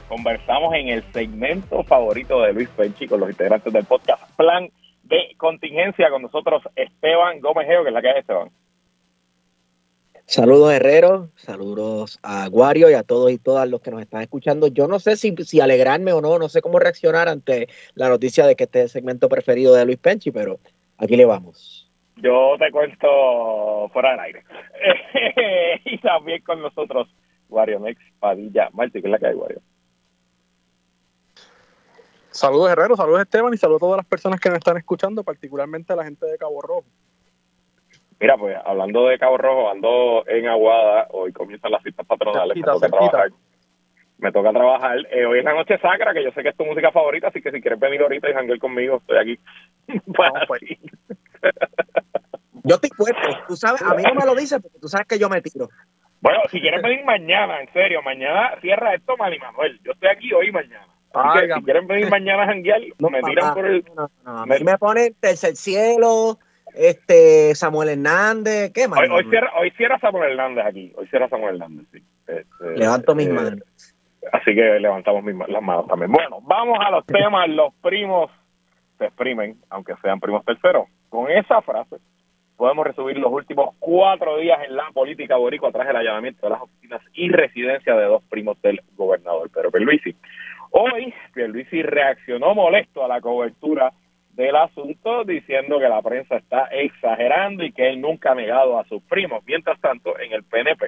[0.07, 4.69] conversamos en el segmento favorito de Luis Penchi con los integrantes del podcast Plan
[5.03, 8.49] de Contingencia con nosotros Esteban Gómez Geo, que es la que es Esteban.
[10.29, 14.67] Saludos Herrero, saludos a Guario y a todos y todas los que nos están escuchando.
[14.67, 18.45] Yo no sé si, si alegrarme o no, no sé cómo reaccionar ante la noticia
[18.45, 20.59] de que este es el segmento preferido de Luis Penchi, pero
[20.97, 21.89] aquí le vamos.
[22.17, 24.43] Yo te cuento fuera del aire.
[25.85, 27.07] y también con nosotros
[27.47, 29.61] Guario Mex Padilla Martí, que es la que hay, Guario.
[32.31, 35.93] Saludos Herrero, saludos Esteban y saludos a todas las personas que nos están escuchando, particularmente
[35.93, 36.85] a la gente de Cabo Rojo.
[38.19, 42.63] Mira, pues hablando de Cabo Rojo, ando en Aguada, hoy comienzan las fiestas patronales, me
[42.63, 43.29] toca trabajar.
[44.17, 44.97] Me toca trabajar.
[45.11, 47.41] Eh, hoy es la noche sacra, que yo sé que es tu música favorita, así
[47.41, 49.39] que si quieres venir ahorita y janguear conmigo, estoy aquí.
[50.47, 50.61] pues.
[52.63, 55.19] yo estoy puesto, tú sabes, a mí no me lo dices porque tú sabes que
[55.19, 55.69] yo me tiro.
[56.19, 59.79] Bueno, si quieres venir mañana, en serio, mañana cierra esto, Mali Manuel.
[59.83, 60.87] Yo estoy aquí hoy y mañana.
[61.13, 63.85] Así que si quieren venir mañana a janguear, me tiran por el...
[63.95, 66.37] No, no, a mí me, ponen tercer cielo,
[66.77, 68.99] este Samuel Hernández, ¿qué más?
[69.09, 72.03] Hoy, cierra, hoy cierra Samuel Hernández aquí, hoy cierra Samuel Hernández, sí.
[72.27, 73.95] Este, Levanto mis eh, manos.
[74.31, 76.11] Así que levantamos mis, las manos también.
[76.11, 78.29] Bueno, vamos a los temas, los primos
[78.97, 80.87] se exprimen, aunque sean primos terceros.
[81.09, 81.97] Con esa frase
[82.57, 86.61] podemos resumir los últimos cuatro días en la política boricua tras el allanamiento de las
[86.61, 90.15] oficinas y residencia de dos primos del gobernador Pedro Pierluisi.
[90.71, 93.93] Hoy Pierluisi reaccionó molesto a la cobertura
[94.37, 98.85] del asunto diciendo que la prensa está exagerando y que él nunca ha negado a
[98.85, 99.43] sus primos.
[99.45, 100.87] Mientras tanto, en el PNP,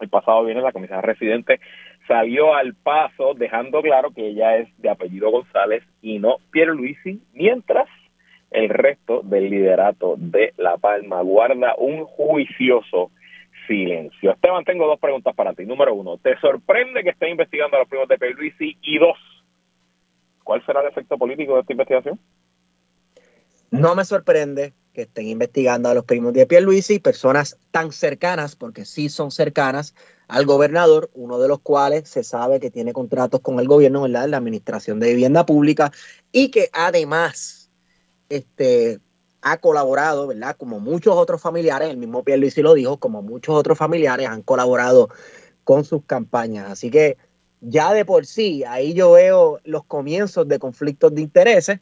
[0.00, 1.60] el pasado viernes la comisaria residente
[2.08, 7.88] salió al paso dejando claro que ella es de apellido González y no Pierluisi, mientras
[8.50, 13.10] el resto del liderato de La Palma guarda un juicioso
[13.66, 14.32] silencio.
[14.32, 15.64] Esteban, tengo dos preguntas para ti.
[15.66, 18.76] Número uno, ¿te sorprende que esté investigando a los primos de Pierluisi?
[18.82, 19.18] Y dos,
[20.42, 22.18] ¿cuál será el efecto político de esta investigación?
[23.72, 28.84] No me sorprende que estén investigando a los primos de Pierluisi, personas tan cercanas, porque
[28.84, 29.94] sí son cercanas
[30.28, 34.28] al gobernador, uno de los cuales se sabe que tiene contratos con el gobierno, ¿verdad?
[34.28, 35.90] La administración de vivienda pública,
[36.32, 37.70] y que además
[38.28, 39.00] este,
[39.40, 40.54] ha colaborado, ¿verdad?
[40.58, 45.08] Como muchos otros familiares, el mismo Pierluisi lo dijo, como muchos otros familiares han colaborado
[45.64, 46.70] con sus campañas.
[46.70, 47.16] Así que
[47.62, 51.80] ya de por sí, ahí yo veo los comienzos de conflictos de intereses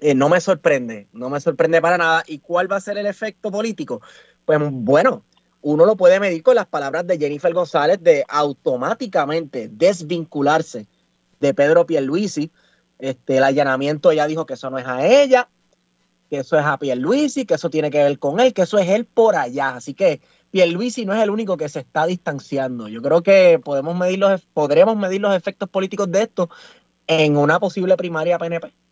[0.00, 2.24] eh, no me sorprende, no me sorprende para nada.
[2.26, 4.00] ¿Y cuál va a ser el efecto político?
[4.44, 5.24] Pues bueno,
[5.62, 10.86] uno lo puede medir con las palabras de Jennifer González de automáticamente desvincularse
[11.40, 12.50] de Pedro Pierluisi.
[12.98, 15.48] Este, el allanamiento ella dijo que eso no es a ella,
[16.28, 18.88] que eso es a Pierluisi, que eso tiene que ver con él, que eso es
[18.88, 19.76] él por allá.
[19.76, 22.88] Así que Pierluisi no es el único que se está distanciando.
[22.88, 26.50] Yo creo que podemos medir los, podremos medir los efectos políticos de esto
[27.06, 28.83] en una posible primaria PNP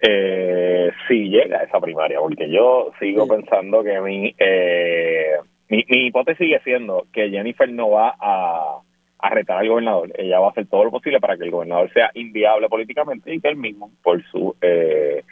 [0.00, 5.36] eh, si llega a esa primaria, porque yo sigo pensando que mi, eh,
[5.68, 8.78] mi, mi hipótesis sigue siendo que Jennifer no va a,
[9.18, 11.92] a retar al gobernador, ella va a hacer todo lo posible para que el gobernador
[11.92, 15.24] sea inviable políticamente y que él mismo, por su eh,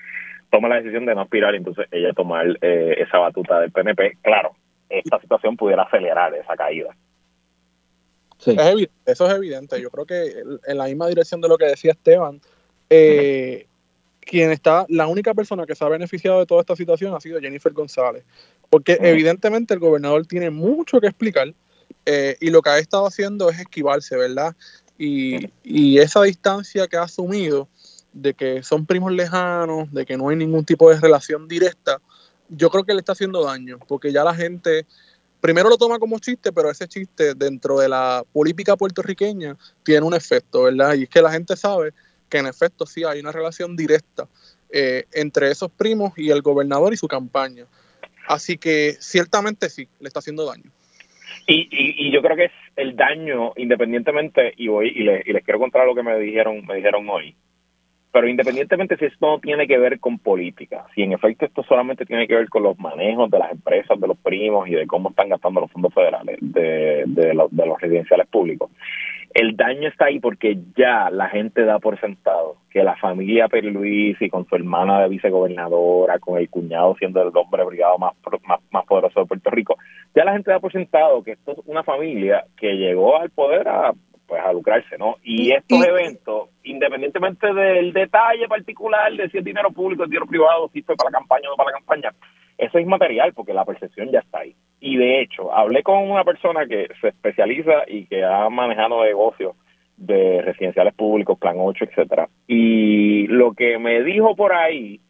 [0.50, 4.18] toma la decisión de no aspirar y entonces ella tomar eh, esa batuta del PNP.
[4.22, 4.52] Claro,
[4.88, 6.96] esta situación pudiera acelerar esa caída.
[8.38, 8.57] Sí.
[9.07, 9.81] eso es evidente.
[9.81, 10.33] Yo creo que
[10.66, 12.40] en la misma dirección de lo que decía Esteban,
[12.90, 13.66] eh,
[14.26, 17.40] quien está, la única persona que se ha beneficiado de toda esta situación ha sido
[17.40, 18.24] Jennifer González,
[18.68, 21.54] porque evidentemente el gobernador tiene mucho que explicar
[22.04, 24.54] eh, y lo que ha estado haciendo es esquivarse, ¿verdad?
[24.98, 25.48] Y,
[25.98, 27.68] esa distancia que ha asumido,
[28.12, 32.00] de que son primos lejanos, de que no hay ningún tipo de relación directa,
[32.48, 34.86] yo creo que le está haciendo daño, porque ya la gente
[35.40, 40.14] primero lo toma como chiste, pero ese chiste dentro de la política puertorriqueña tiene un
[40.14, 40.94] efecto, ¿verdad?
[40.94, 41.92] Y es que la gente sabe
[42.28, 44.28] que en efecto sí hay una relación directa
[44.70, 47.66] eh, entre esos primos y el gobernador y su campaña.
[48.26, 50.70] Así que ciertamente sí, le está haciendo daño.
[51.46, 55.44] Y, y, yo creo que es el daño, independientemente, y voy y, les, y les
[55.44, 57.36] quiero contar lo que me dijeron, me dijeron hoy.
[58.16, 62.07] Pero independientemente si esto no tiene que ver con política, si en efecto esto solamente
[62.07, 65.11] tiene que ver con los manejos de las empresas, de los primos y de cómo
[65.11, 68.70] están gastando los fondos federales de, de, de los residenciales públicos,
[69.35, 74.31] el daño está ahí porque ya la gente da por sentado que la familia y
[74.31, 78.14] con su hermana de vicegobernadora, con el cuñado siendo el hombre brigado más,
[78.46, 79.76] más, más poderoso de Puerto Rico,
[80.14, 83.68] ya la gente da por sentado que esto es una familia que llegó al poder
[83.68, 83.92] a
[84.26, 85.16] pues a lucrarse, ¿no?
[85.22, 90.68] Y estos eventos, independientemente del detalle particular de si es dinero público, es dinero privado,
[90.72, 92.10] si fue para la campaña o no para la campaña,
[92.58, 94.54] eso es material porque la percepción ya está ahí.
[94.80, 99.54] Y de hecho, hablé con una persona que se especializa y que ha manejado negocios
[99.96, 102.28] de residenciales públicos, Plan 8, etcétera.
[102.46, 105.00] Y lo que me dijo por ahí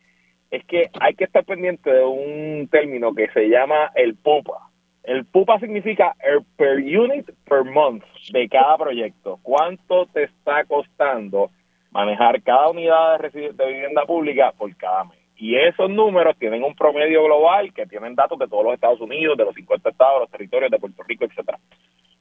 [0.51, 4.71] es que hay que estar pendiente de un término que se llama el PUPA,
[5.07, 9.39] el PUPA significa el per unit per month de cada proyecto.
[9.43, 11.51] ¿Cuánto te está costando
[11.93, 15.19] manejar cada unidad de, de vivienda pública por cada mes?
[15.37, 19.39] Y esos números tienen un promedio global que tienen datos de todos los Estados Unidos,
[19.39, 21.59] de los 50 estados, los territorios de Puerto Rico, etcétera.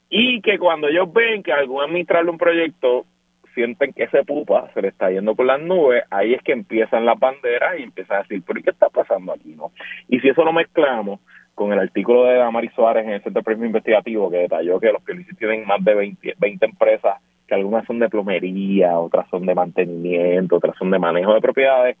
[0.08, 3.04] Y que cuando ellos ven que algún administrador de un proyecto
[3.52, 7.04] sienten que ese pupa se le está yendo por las nubes, ahí es que empiezan
[7.04, 9.54] las banderas y empiezan a decir, ¿pero qué está pasando aquí?
[9.56, 9.72] no
[10.08, 11.18] Y si eso lo mezclamos
[11.56, 14.92] con el artículo de Amari Suárez en el Centro de Premio Investigativo que detalló que
[14.92, 17.14] los Piolicis tienen más de 20, 20 empresas,
[17.48, 21.96] que algunas son de plomería, otras son de mantenimiento, otras son de manejo de propiedades.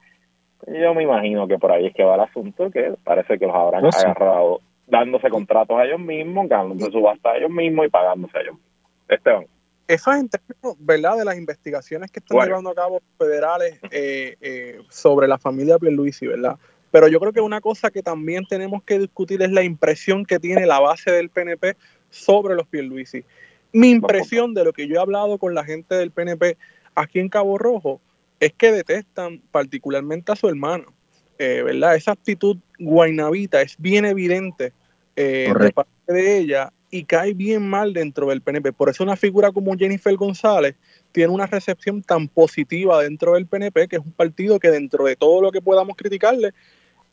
[0.66, 3.56] Yo me imagino que por ahí es que va el asunto, que parece que los
[3.56, 8.40] habrán agarrado dándose contratos a ellos mismos, ganándose subasta a ellos mismos y pagándose a
[8.42, 8.92] ellos mismos.
[9.08, 9.46] Esteban.
[9.88, 14.36] Eso es en términos, ¿verdad?, de las investigaciones que están llevando a cabo federales eh,
[14.42, 16.58] eh, sobre la familia Pierluisi, ¿verdad?
[16.90, 20.38] Pero yo creo que una cosa que también tenemos que discutir es la impresión que
[20.38, 21.76] tiene la base del PNP
[22.10, 23.24] sobre los Pierluisi.
[23.72, 26.56] Mi impresión de lo que yo he hablado con la gente del PNP
[26.94, 28.00] aquí en Cabo Rojo
[28.40, 30.94] es que detestan particularmente a su hermano,
[31.38, 31.96] eh, ¿verdad?
[31.96, 34.72] Esa actitud guainabita es bien evidente
[35.16, 38.72] eh, de parte de ella y cae bien mal dentro del PNP.
[38.72, 40.76] Por eso una figura como Jennifer González
[41.12, 45.16] tiene una recepción tan positiva dentro del PNP, que es un partido que dentro de
[45.16, 46.52] todo lo que podamos criticarle,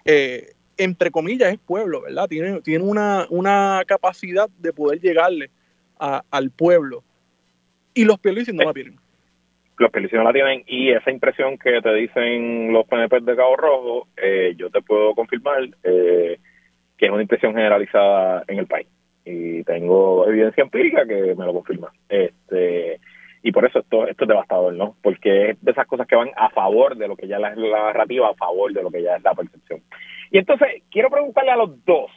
[0.06, 2.28] eh, entre comillas, es pueblo, ¿verdad?
[2.28, 5.50] Tiene, una, una capacidad de poder llegarle
[5.98, 7.04] al pueblo.
[7.94, 8.98] Y los Pierluisi no la tienen.
[9.78, 13.56] Los Pierluisi no la tienen y esa impresión que te dicen los PNP de Cabo
[13.56, 16.39] Rojo, eh, yo te puedo confirmar eh,
[16.98, 18.88] que es una impresión generalizada en el país.
[19.26, 21.94] Y tengo evidencia empírica que me lo confirma.
[22.10, 23.00] Este
[23.44, 24.96] y por eso esto, esto es devastador, ¿no?
[25.04, 27.84] Porque es de esas cosas que van a favor de lo que ya es la,
[27.84, 29.82] narrativa, a favor de lo que ya es la percepción.
[30.32, 32.10] Y entonces, quiero preguntarle a los dos.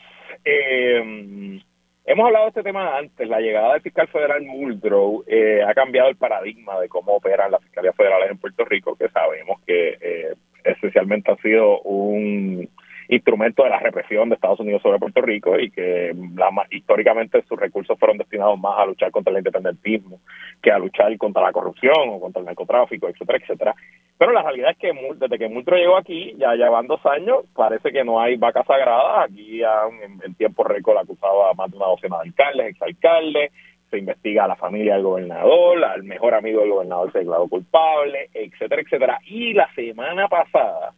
[0.45, 1.61] Eh,
[2.05, 6.09] hemos hablado de este tema antes, la llegada del fiscal federal Muldrow eh, ha cambiado
[6.09, 10.35] el paradigma de cómo operan las fiscalías federales en Puerto Rico, que sabemos que eh,
[10.63, 12.69] esencialmente ha sido un
[13.09, 17.59] instrumento de la represión de Estados Unidos sobre Puerto Rico y que la, históricamente sus
[17.59, 20.21] recursos fueron destinados más a luchar contra el independentismo
[20.63, 23.75] que a luchar contra la corrupción o contra el narcotráfico, etcétera, etcétera.
[24.19, 27.93] Pero la realidad es que desde que Multro llegó aquí, ya llevan dos años, parece
[27.93, 29.31] que no hay vacas sagradas.
[29.31, 33.53] Aquí en, tiempo récord acusaba a más de una docena de alcaldes, exalcaldes,
[33.91, 38.31] se investiga a la familia del gobernador, al mejor amigo del gobernador se declaró culpable,
[38.33, 39.19] etcétera, etcétera.
[39.27, 40.93] Y la semana pasada,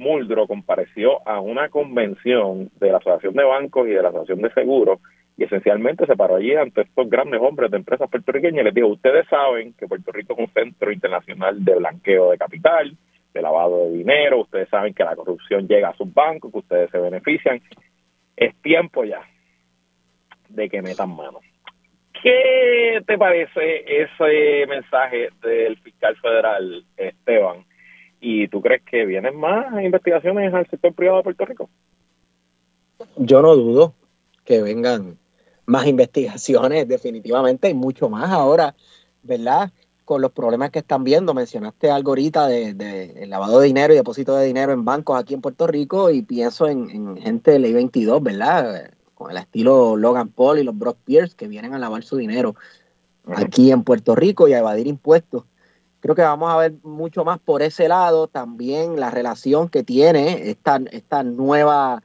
[0.00, 4.52] Muldro compareció a una convención de la Asociación de Bancos y de la Asociación de
[4.54, 4.98] Seguros
[5.36, 8.88] y esencialmente se paró allí ante estos grandes hombres de empresas puertorriqueñas y les dijo,
[8.88, 12.96] ustedes saben que Puerto Rico es un centro internacional de blanqueo de capital,
[13.34, 16.90] de lavado de dinero, ustedes saben que la corrupción llega a sus bancos, que ustedes
[16.90, 17.60] se benefician.
[18.36, 19.20] Es tiempo ya
[20.48, 21.40] de que metan mano.
[22.22, 27.64] ¿Qué te parece ese mensaje del fiscal federal Esteban
[28.20, 31.70] ¿Y tú crees que vienen más investigaciones al sector privado de Puerto Rico?
[33.16, 33.94] Yo no dudo
[34.44, 35.18] que vengan
[35.64, 38.74] más investigaciones, definitivamente, y mucho más ahora,
[39.22, 39.72] ¿verdad?
[40.04, 41.32] Con los problemas que están viendo.
[41.32, 45.40] Mencionaste algo ahorita de, lavado de dinero y depósito de dinero en bancos aquí en
[45.40, 48.90] Puerto Rico, y pienso en, gente de ley 22, ¿verdad?
[49.14, 52.54] Con el estilo Logan Paul y los Brock Pierce que vienen a lavar su dinero
[53.26, 55.44] aquí en Puerto Rico y a evadir impuestos.
[56.00, 60.50] Creo que vamos a ver mucho más por ese lado, también la relación que tiene
[60.50, 62.02] esta, esta nueva,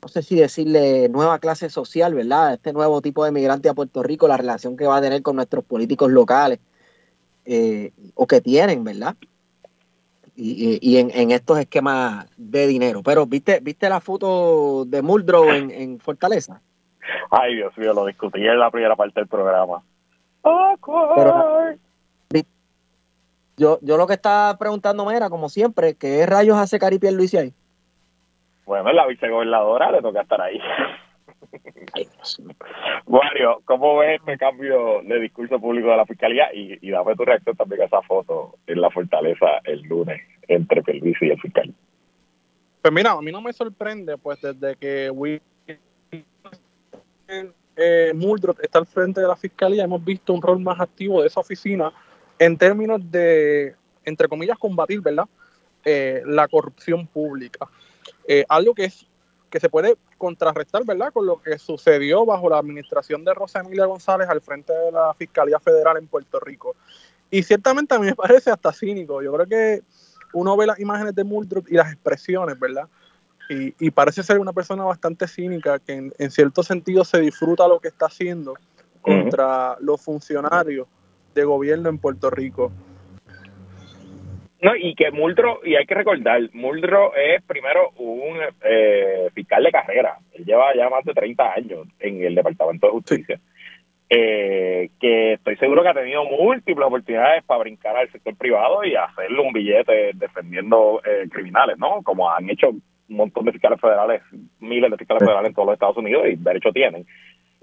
[0.00, 2.54] no sé si decirle nueva clase social, ¿verdad?
[2.54, 5.36] Este nuevo tipo de migrante a Puerto Rico, la relación que va a tener con
[5.36, 6.58] nuestros políticos locales,
[7.44, 9.14] eh, o que tienen, ¿verdad?
[10.34, 13.02] Y, en, estos esquemas de dinero.
[13.02, 16.60] Pero, ¿viste viste la foto de Muldrow en, en Fortaleza?
[17.30, 19.82] Ay, Dios mío, lo discutí en la primera parte del programa.
[23.62, 27.54] Yo, yo lo que estaba preguntándome era, como siempre, ¿qué rayos hace Caripiel Luis ahí?
[28.66, 30.60] Bueno, la vicegobernadora, le toca estar ahí.
[33.06, 36.52] Mario, ¿cómo ves este cambio de discurso público de la fiscalía?
[36.52, 40.82] Y, y dame tu reacción también a esa foto en la fortaleza el lunes entre
[40.82, 41.72] Pelvisi y el fiscal.
[42.80, 45.40] Pues mira, a mí no me sorprende, pues desde que Will
[47.28, 48.12] eh,
[48.62, 51.92] está al frente de la fiscalía, hemos visto un rol más activo de esa oficina
[52.38, 53.74] en términos de,
[54.04, 55.26] entre comillas, combatir, ¿verdad?
[55.84, 57.68] Eh, la corrupción pública.
[58.26, 59.06] Eh, algo que es
[59.50, 63.84] que se puede contrarrestar, ¿verdad?, con lo que sucedió bajo la administración de Rosa Emilia
[63.84, 66.74] González al frente de la Fiscalía Federal en Puerto Rico.
[67.30, 69.22] Y ciertamente a mí me parece hasta cínico.
[69.22, 69.82] Yo creo que
[70.32, 72.88] uno ve las imágenes de Muldrow y las expresiones, ¿verdad?
[73.50, 77.88] Y, parece ser una persona bastante cínica que en, cierto sentido se disfruta lo que
[77.88, 78.54] está haciendo
[79.02, 80.86] contra los funcionarios
[81.34, 82.72] de gobierno en Puerto Rico.
[84.62, 89.72] No, y que Muldrow, y hay que recordar, Muldrow es primero un eh, fiscal de
[89.72, 90.18] carrera.
[90.32, 93.40] Él lleva ya más de 30 años en el Departamento de Justicia.
[94.08, 98.94] Eh, que estoy seguro que ha tenido múltiples oportunidades para brincar al sector privado y
[98.94, 102.02] hacerle un billete defendiendo eh, criminales, ¿no?
[102.04, 104.22] Como han hecho un montón de fiscales federales,
[104.60, 107.04] miles de fiscales federales en todos los Estados Unidos y derecho tienen.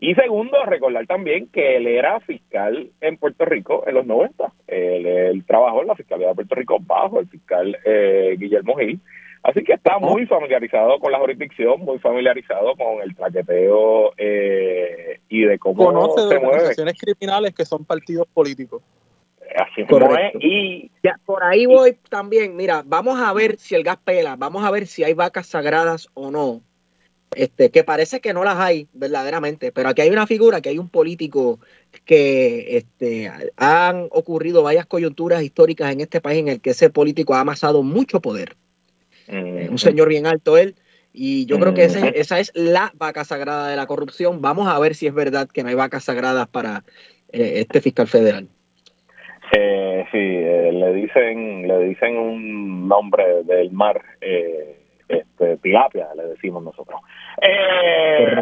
[0.02, 4.54] Y segundo, recordar también que él era fiscal en Puerto Rico en los 90.
[4.68, 9.00] Él, trabajó en la Fiscalía de Puerto Rico bajo el fiscal eh, Guillermo Gil.
[9.44, 15.42] Así que está muy familiarizado con la jurisdicción, muy familiarizado con el traqueteo eh, y
[15.44, 18.82] de cómo Conoce se de organizaciones criminales que son partidos políticos.
[19.56, 19.88] Así es.
[20.40, 22.56] Y ya, por ahí voy también.
[22.56, 26.08] Mira, vamos a ver si el gas pela, vamos a ver si hay vacas sagradas
[26.14, 26.62] o no
[27.36, 30.78] este, que parece que no las hay verdaderamente, pero aquí hay una figura, que hay
[30.78, 31.60] un político
[32.06, 37.36] que este, han ocurrido varias coyunturas históricas en este país en el que ese político
[37.36, 38.56] ha amasado mucho poder.
[39.28, 40.76] un señor bien alto él,
[41.14, 44.42] y yo creo que esa es la vaca sagrada de la corrupción.
[44.42, 46.84] Vamos a ver si es verdad que no hay vacas sagradas para
[47.32, 48.48] eh, este fiscal federal.
[49.52, 54.02] Eh, sí, eh, le dicen le dicen un nombre del mar.
[54.22, 54.79] Eh,
[55.10, 57.02] este, tilapia, le decimos nosotros.
[57.42, 58.36] Eh,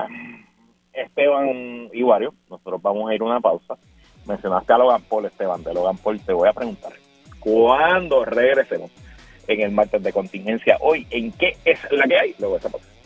[0.93, 3.75] Esteban Iguario, nosotros vamos a ir a una pausa.
[4.25, 6.91] Mencionaste a Logan Paul, Esteban, de Logan Paul, te voy a preguntar,
[7.39, 8.91] ¿cuándo regresemos
[9.47, 11.07] en el martes de contingencia hoy?
[11.09, 12.35] ¿En qué es la que hay?
[12.37, 12.96] Luego esa pausa.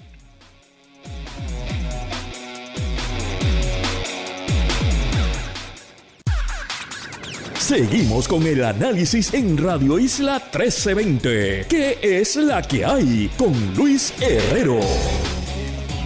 [7.62, 11.68] Seguimos con el análisis en Radio Isla 1320.
[11.70, 14.80] ¿Qué es la que hay con Luis Herrero?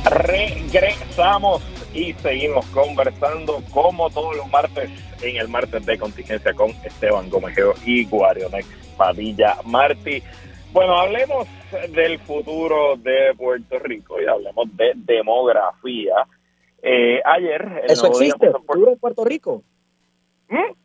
[0.03, 4.91] Regresamos y seguimos conversando como todos los martes
[5.21, 10.21] en el martes de contingencia con Esteban Gomejeo y Guarionex Padilla Martí.
[10.73, 11.47] Bueno, hablemos
[11.93, 16.15] del futuro de Puerto Rico y hablemos de demografía.
[16.83, 17.85] Eh, ayer...
[17.87, 18.47] ¿Eso existe?
[18.47, 19.63] ¿El futuro de Puerto Rico?
[20.49, 20.84] ¿Mm?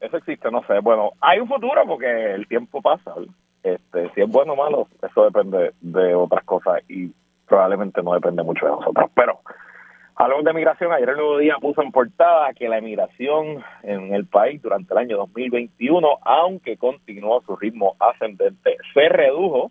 [0.00, 0.80] Eso existe, no sé.
[0.80, 3.14] Bueno, hay un futuro porque el tiempo pasa.
[3.62, 7.12] Este, si es bueno o malo, eso depende de otras cosas y
[7.46, 9.10] probablemente no depende mucho de nosotros.
[9.14, 9.40] Pero
[10.14, 10.92] hablamos de migración.
[10.92, 14.98] Ayer el nuevo día puso en portada que la emigración en el país durante el
[14.98, 19.70] año 2021, aunque continuó su ritmo ascendente, se redujo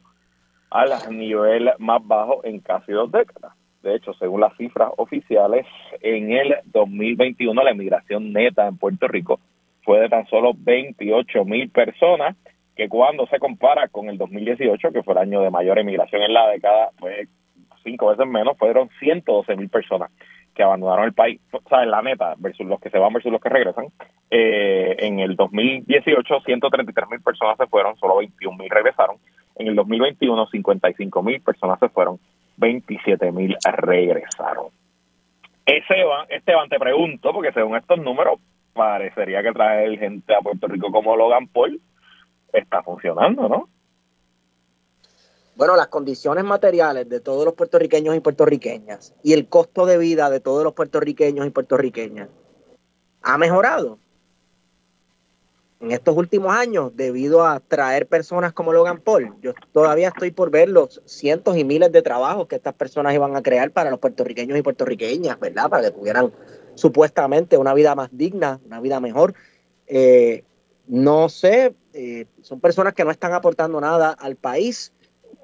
[0.70, 3.54] al nivel más bajo en casi dos décadas.
[3.84, 5.66] De hecho, según las cifras oficiales,
[6.02, 9.40] en el 2021 la emigración neta en Puerto Rico
[9.84, 12.36] fue de tan solo 28 mil personas,
[12.76, 16.34] que cuando se compara con el 2018, que fue el año de mayor emigración en
[16.34, 17.28] la década, fue
[17.84, 20.12] cinco veces menos, fueron 112 mil personas
[20.54, 23.32] que abandonaron el país, o sea, en la neta, versus los que se van versus
[23.32, 23.88] los que regresan.
[24.30, 29.18] Eh, en el 2018, 133 mil personas se fueron, solo 21 mil regresaron.
[29.56, 32.20] En el 2021, 55 mil personas se fueron,
[32.60, 34.68] 27 mil regresaron.
[35.66, 38.40] Esteban, Esteban, te pregunto, porque según estos números,
[38.74, 41.80] parecería que traer gente a Puerto Rico como Logan Paul
[42.54, 43.70] está funcionando, ¿no?
[45.56, 50.30] Bueno, las condiciones materiales de todos los puertorriqueños y puertorriqueñas y el costo de vida
[50.30, 52.30] de todos los puertorriqueños y puertorriqueñas
[53.22, 54.00] ha mejorado.
[55.82, 60.52] En estos últimos años, debido a traer personas como Logan Paul, yo todavía estoy por
[60.52, 64.00] ver los cientos y miles de trabajos que estas personas iban a crear para los
[64.00, 65.70] puertorriqueños y puertorriqueñas, ¿verdad?
[65.70, 66.34] Para que tuvieran
[66.76, 69.34] supuestamente una vida más digna, una vida mejor.
[69.88, 70.44] Eh,
[70.88, 74.92] no sé, eh, son personas que no están aportando nada al país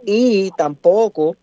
[0.03, 1.37] y tampoco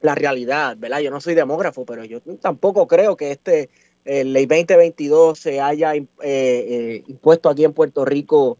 [0.00, 1.00] la realidad, ¿verdad?
[1.00, 3.68] Yo no soy demógrafo, pero yo tampoco creo que este
[4.06, 8.58] ley 2022 se haya eh, eh, impuesto aquí en Puerto Rico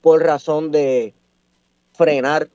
[0.00, 1.14] por razón de
[1.94, 2.48] frenar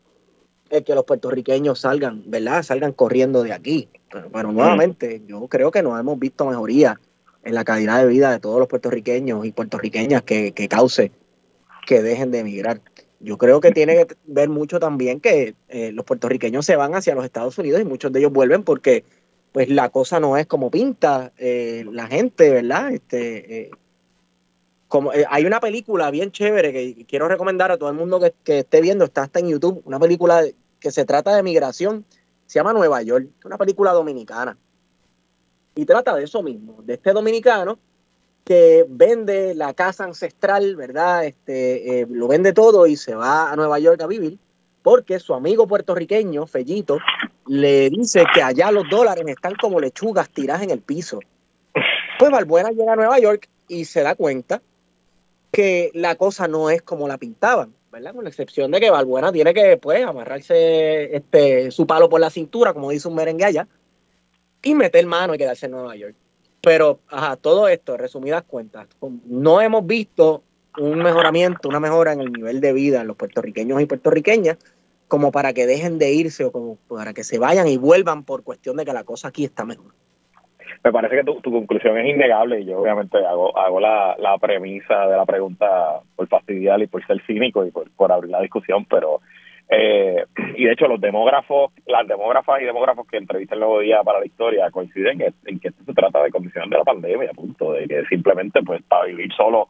[0.69, 2.63] el que los puertorriqueños salgan, ¿verdad?
[2.63, 3.89] Salgan corriendo de aquí.
[4.09, 6.99] Pero, nuevamente, yo creo que no hemos visto mejoría
[7.43, 11.11] en la calidad de vida de todos los puertorriqueños y puertorriqueñas que, que cause
[11.85, 12.81] que dejen de emigrar.
[13.19, 17.15] Yo creo que tiene que ver mucho también que eh, los puertorriqueños se van hacia
[17.15, 19.03] los Estados Unidos y muchos de ellos vuelven porque
[19.51, 22.91] pues la cosa no es como pinta eh, la gente, ¿verdad?
[22.91, 23.71] Este, eh,
[24.87, 28.59] como, hay una película bien chévere que quiero recomendar a todo el mundo que, que,
[28.59, 30.43] esté viendo, está hasta en YouTube, una película
[30.79, 32.05] que se trata de migración,
[32.45, 34.57] se llama Nueva York, una película dominicana.
[35.75, 37.79] Y trata de eso mismo, de este dominicano
[38.43, 41.25] que vende la casa ancestral, ¿verdad?
[41.25, 44.39] Este, eh, lo vende todo y se va a Nueva York a vivir
[44.83, 46.99] porque su amigo puertorriqueño, Fellito,
[47.47, 51.19] le dice que allá los dólares están como lechugas tiradas en el piso.
[52.17, 54.61] Pues Valbuena llega a Nueva York y se da cuenta
[55.51, 58.13] que la cosa no es como la pintaban, ¿verdad?
[58.13, 62.29] Con la excepción de que Valbuena tiene que, pues, amarrarse este, su palo por la
[62.29, 63.67] cintura, como dice un merengue allá,
[64.63, 66.15] y meter mano y quedarse en Nueva York.
[66.61, 68.87] Pero, ajá, todo esto, resumidas cuentas,
[69.25, 70.43] no hemos visto
[70.77, 74.57] un mejoramiento, una mejora en el nivel de vida de los puertorriqueños y puertorriqueñas,
[75.07, 78.43] como para que dejen de irse o como para que se vayan y vuelvan por
[78.43, 79.91] cuestión de que la cosa aquí está mejor.
[80.83, 85.07] Me parece que tu, conclusión es innegable y yo obviamente hago, hago la, la premisa
[85.07, 88.85] de la pregunta por fastidiar y por ser cínico y por, por abrir la discusión,
[88.85, 89.21] pero
[89.73, 90.25] eh,
[90.57, 94.19] y de hecho los demógrafos, las demógrafas y demógrafos que entrevistan el nuevo día para
[94.19, 97.87] la historia coinciden en, que esto se trata de condiciones de la pandemia, punto, de
[97.87, 99.69] que simplemente pues para vivir solo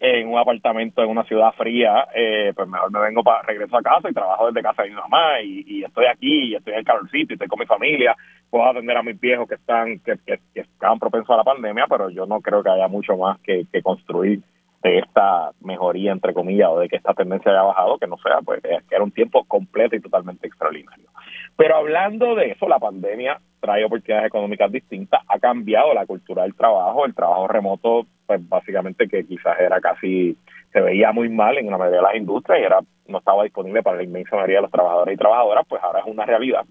[0.00, 3.82] en un apartamento en una ciudad fría, eh, pues mejor me vengo para regreso a
[3.82, 6.84] casa y trabajo desde casa de mi mamá y, estoy aquí y estoy en el
[6.84, 8.16] calorcito y estoy con mi familia,
[8.48, 11.86] puedo atender a mis viejos que están que, que, que estaban propensos a la pandemia,
[11.88, 14.40] pero yo no creo que haya mucho más que, que construir
[14.82, 18.40] de esta mejoría, entre comillas, o de que esta tendencia haya bajado, que no sea,
[18.44, 21.08] pues que era un tiempo completo y totalmente extraordinario.
[21.56, 26.54] Pero hablando de eso, la pandemia trae oportunidades económicas distintas, ha cambiado la cultura del
[26.54, 30.36] trabajo, el trabajo remoto, pues básicamente que quizás era casi,
[30.70, 33.82] se veía muy mal en la mayoría de las industrias y era no estaba disponible
[33.82, 36.66] para la inmensa mayoría de los trabajadores y trabajadoras, pues ahora es una realidad.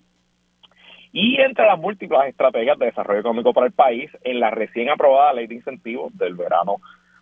[1.12, 5.34] Y entre las múltiples estrategias de desarrollo económico para el país, en la recién aprobada
[5.34, 6.76] ley de incentivos del verano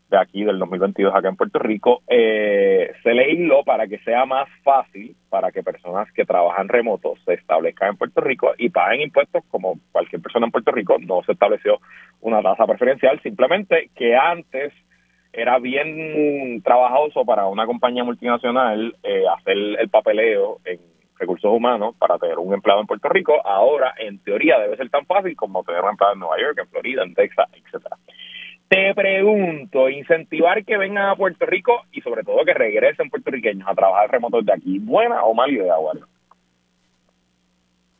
[0.09, 4.47] de aquí del 2022 acá en Puerto Rico, eh, se legisló para que sea más
[4.63, 9.43] fácil para que personas que trabajan remoto se establezcan en Puerto Rico y paguen impuestos
[9.49, 10.97] como cualquier persona en Puerto Rico.
[10.99, 11.79] No se estableció
[12.21, 14.73] una tasa preferencial, simplemente que antes
[15.33, 20.79] era bien trabajoso para una compañía multinacional eh, hacer el papeleo en
[21.17, 23.45] recursos humanos para tener un empleado en Puerto Rico.
[23.45, 26.67] Ahora, en teoría, debe ser tan fácil como tener un empleado en Nueva York, en
[26.69, 27.97] Florida, en Texas, etcétera.
[28.75, 33.73] Te pregunto, incentivar que vengan a Puerto Rico y sobre todo que regresen puertorriqueños a
[33.73, 36.05] trabajar remotos de aquí, ¿buena o mala idea, Wario?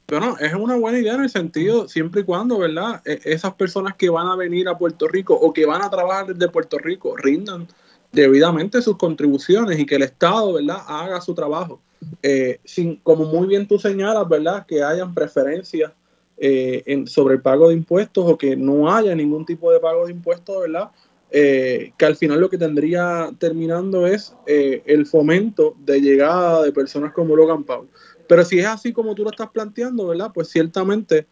[0.10, 3.02] Bueno, es una buena idea en el sentido, siempre y cuando, ¿verdad?
[3.06, 6.26] E, esas personas que van a venir a Puerto Rico o que van a trabajar
[6.26, 7.70] desde Puerto Rico rindan
[8.12, 11.80] debidamente sus contribuciones y que el Estado, ¿verdad?, haga su trabajo.
[12.22, 15.94] Eh, sin, como muy bien tú señalas, ¿verdad?, que hayan preferencias
[16.38, 20.06] eh, en, sobre el pago de impuestos o que no haya ningún tipo de pago
[20.06, 20.92] de impuestos, ¿verdad?
[21.32, 26.72] Eh, que al final lo que tendría terminando es eh, el fomento de llegada de
[26.72, 27.88] personas como Logan Paul.
[28.28, 30.32] Pero si es así como tú lo estás planteando, ¿verdad?
[30.34, 31.28] Pues ciertamente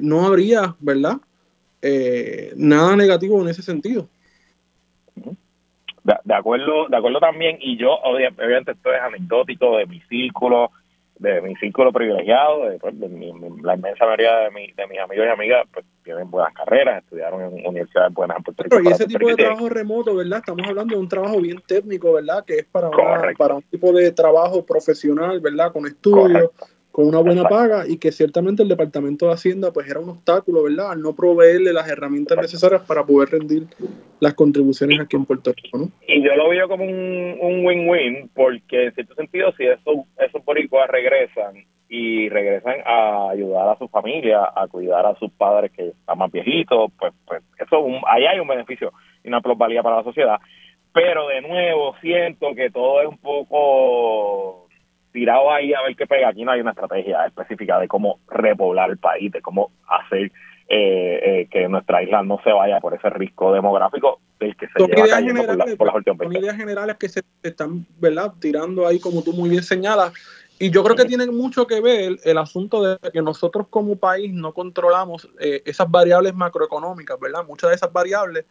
[0.00, 1.18] no habría, ¿verdad?
[2.56, 4.08] nada negativo en ese sentido.
[6.02, 10.70] De, acuerdo, de acuerdo también, y yo obviamente esto es anecdótico de mi círculo,
[11.20, 15.28] de mi círculo privilegiado, de, pues, la inmensa mayoría de, mi, de mis amigos y
[15.28, 18.80] amigas, pues tienen buenas carreras, estudiaron en universidades buenas en Puerto Rico.
[18.82, 20.38] y ese tipo de trabajo remoto, ¿verdad?
[20.38, 22.42] Estamos hablando de un trabajo bien técnico, ¿verdad?
[22.46, 22.88] Que es para,
[23.36, 25.72] para un tipo de trabajo profesional, ¿verdad?
[25.72, 26.50] Con estudios,
[26.92, 30.64] con una buena paga y que ciertamente el Departamento de Hacienda pues era un obstáculo,
[30.64, 30.92] ¿verdad?
[30.92, 33.66] Al no proveerle las herramientas necesarias para poder rendir
[34.18, 35.88] las contribuciones aquí en Puerto Rico, ¿no?
[36.06, 40.88] Y yo lo veo como un win-win porque en cierto sentido si esos, esos boricuas
[40.88, 46.18] regresan y regresan a ayudar a su familia, a cuidar a sus padres que están
[46.18, 48.92] más viejitos, pues, pues eso ahí hay un beneficio
[49.24, 50.38] y una plusvalía para la sociedad
[50.92, 54.68] pero de nuevo siento que todo es un poco
[55.12, 56.28] tirado ahí a ver qué pega.
[56.28, 60.30] Aquí no hay una estrategia específica de cómo repoblar el país, de cómo hacer
[60.68, 64.78] eh, eh, que nuestra isla no se vaya por ese riesgo demográfico del que se
[64.78, 67.84] son lleva cayendo por, la- por las últimas son 20 ideas generales que se están
[67.98, 70.12] verdad tirando ahí como tú muy bien señalas.
[70.60, 74.32] Y yo creo que tiene mucho que ver el asunto de que nosotros como país
[74.32, 78.44] no controlamos eh, esas variables macroeconómicas verdad muchas de esas variables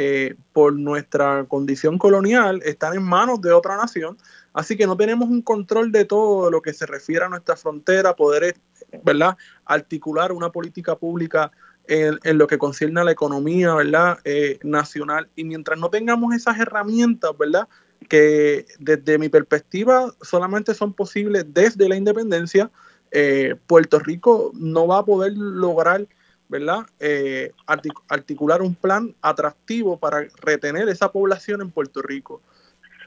[0.00, 4.16] eh, por nuestra condición colonial están en manos de otra nación
[4.52, 8.14] así que no tenemos un control de todo lo que se refiere a nuestra frontera
[8.14, 8.54] poder
[9.02, 11.50] verdad articular una política pública
[11.88, 14.18] en, en lo que concierne a la economía, ¿verdad?
[14.24, 15.28] Eh, nacional.
[15.34, 17.66] Y mientras no tengamos esas herramientas, ¿verdad?
[18.08, 22.70] Que desde mi perspectiva solamente son posibles desde la independencia,
[23.10, 26.06] eh, Puerto Rico no va a poder lograr,
[26.48, 26.86] ¿verdad?
[26.98, 32.40] Eh, artic- articular un plan atractivo para retener esa población en Puerto Rico.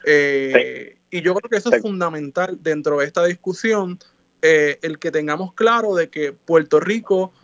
[0.04, 1.76] Eh, Y yo creo que eso Sí.
[1.76, 3.98] es fundamental dentro de esta discusión,
[4.40, 7.34] eh, el que tengamos claro de que Puerto Rico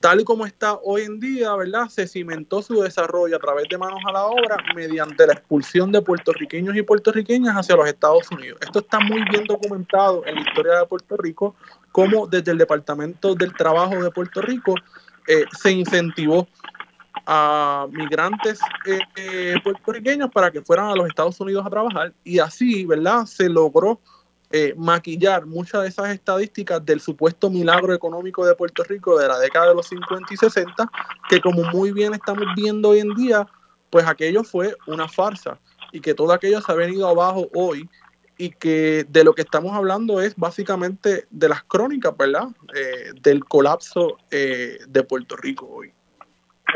[0.00, 1.88] tal y como está hoy en día, ¿verdad?
[1.88, 6.02] Se cimentó su desarrollo a través de manos a la obra mediante la expulsión de
[6.02, 8.58] puertorriqueños y puertorriqueñas hacia los Estados Unidos.
[8.60, 11.54] Esto está muy bien documentado en la historia de Puerto Rico,
[11.92, 14.74] como desde el Departamento del Trabajo de Puerto Rico
[15.26, 16.46] eh, se incentivó
[17.26, 22.38] a migrantes eh, eh, puertorriqueños para que fueran a los Estados Unidos a trabajar y
[22.38, 23.26] así, ¿verdad?
[23.26, 24.00] Se logró
[24.76, 29.68] maquillar muchas de esas estadísticas del supuesto milagro económico de Puerto Rico de la década
[29.68, 30.90] de los 50 y 60,
[31.28, 33.46] que como muy bien estamos viendo hoy en día,
[33.90, 35.58] pues aquello fue una farsa
[35.92, 37.86] y que todo aquello se ha venido abajo hoy
[38.38, 42.48] y que de lo que estamos hablando es básicamente de las crónicas, ¿verdad?
[42.74, 45.92] Eh, del colapso eh, de Puerto Rico hoy.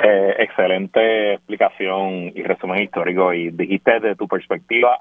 [0.02, 4.98] Eh, excelente explicación y resumen histórico y dijiste desde tu perspectiva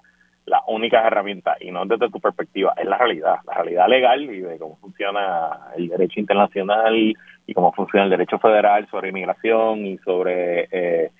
[0.49, 4.41] las únicas herramientas y no desde tu perspectiva, es la realidad, la realidad legal y
[4.41, 9.97] de cómo funciona el derecho internacional y cómo funciona el derecho federal sobre inmigración y
[9.99, 11.11] sobre, eh,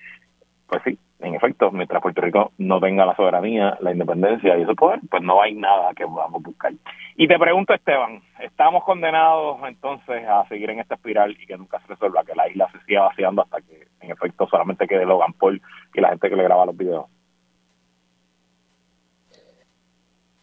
[0.66, 4.74] pues sí, en efecto, mientras Puerto Rico no tenga la soberanía, la independencia y ese
[4.74, 6.72] poder, pues no hay nada que podamos buscar.
[7.16, 11.78] Y te pregunto, Esteban, ¿estamos condenados entonces a seguir en esta espiral y que nunca
[11.80, 15.34] se resuelva, que la isla se siga vaciando hasta que en efecto solamente quede Logan
[15.34, 15.60] Paul
[15.94, 17.06] y la gente que le graba los videos?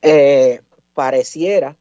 [0.03, 0.61] Eh,
[0.93, 1.75] pareciera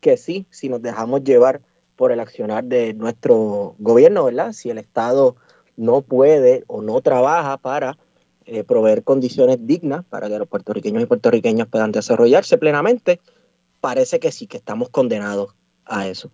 [0.00, 1.60] que sí, si nos dejamos llevar
[1.94, 4.52] por el accionar de nuestro gobierno, ¿verdad?
[4.52, 5.36] Si el Estado
[5.76, 7.96] no puede o no trabaja para
[8.46, 13.20] eh, proveer condiciones dignas para que los puertorriqueños y puertorriqueñas puedan desarrollarse plenamente,
[13.80, 15.54] parece que sí, que estamos condenados
[15.86, 16.30] a eso.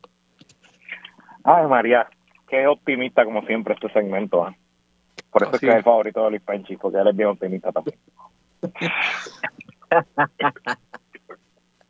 [1.45, 2.09] Ay, María,
[2.49, 4.45] qué optimista como siempre este segmento.
[4.45, 4.57] ¿ah?
[5.31, 7.73] Por eso es que es el favorito de Luis Penchi, porque él es bien optimista
[7.73, 7.99] también.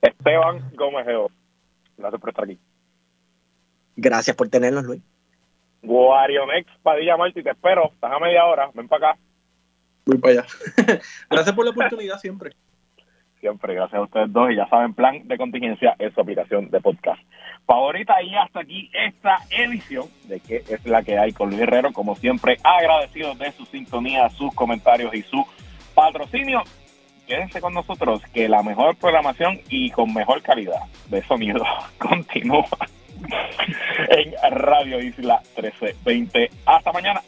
[0.03, 1.31] Esteban Gómez Geo,
[1.97, 2.59] gracias por estar aquí.
[3.97, 5.03] Gracias por tenernos, Luis.
[5.83, 9.21] Guarionex Padilla Martí, te espero, estás a media hora, ven para acá.
[10.05, 10.47] Voy para allá.
[11.31, 12.55] Gracias por la oportunidad siempre.
[13.41, 14.51] Siempre, gracias a ustedes dos.
[14.51, 17.23] Y ya saben, plan de contingencia es su aplicación de podcast
[17.67, 18.23] favorita.
[18.23, 21.91] Y hasta aquí esta edición de que es la que hay con Luis Herrero.
[21.93, 25.43] Como siempre, agradecidos de su sintonía, sus comentarios y su
[25.95, 26.63] patrocinio.
[27.27, 31.65] Quédense con nosotros, que la mejor programación y con mejor calidad de sonido
[31.99, 32.67] continúa
[34.09, 36.51] en Radio Isla 1320.
[36.67, 37.23] Hasta mañana.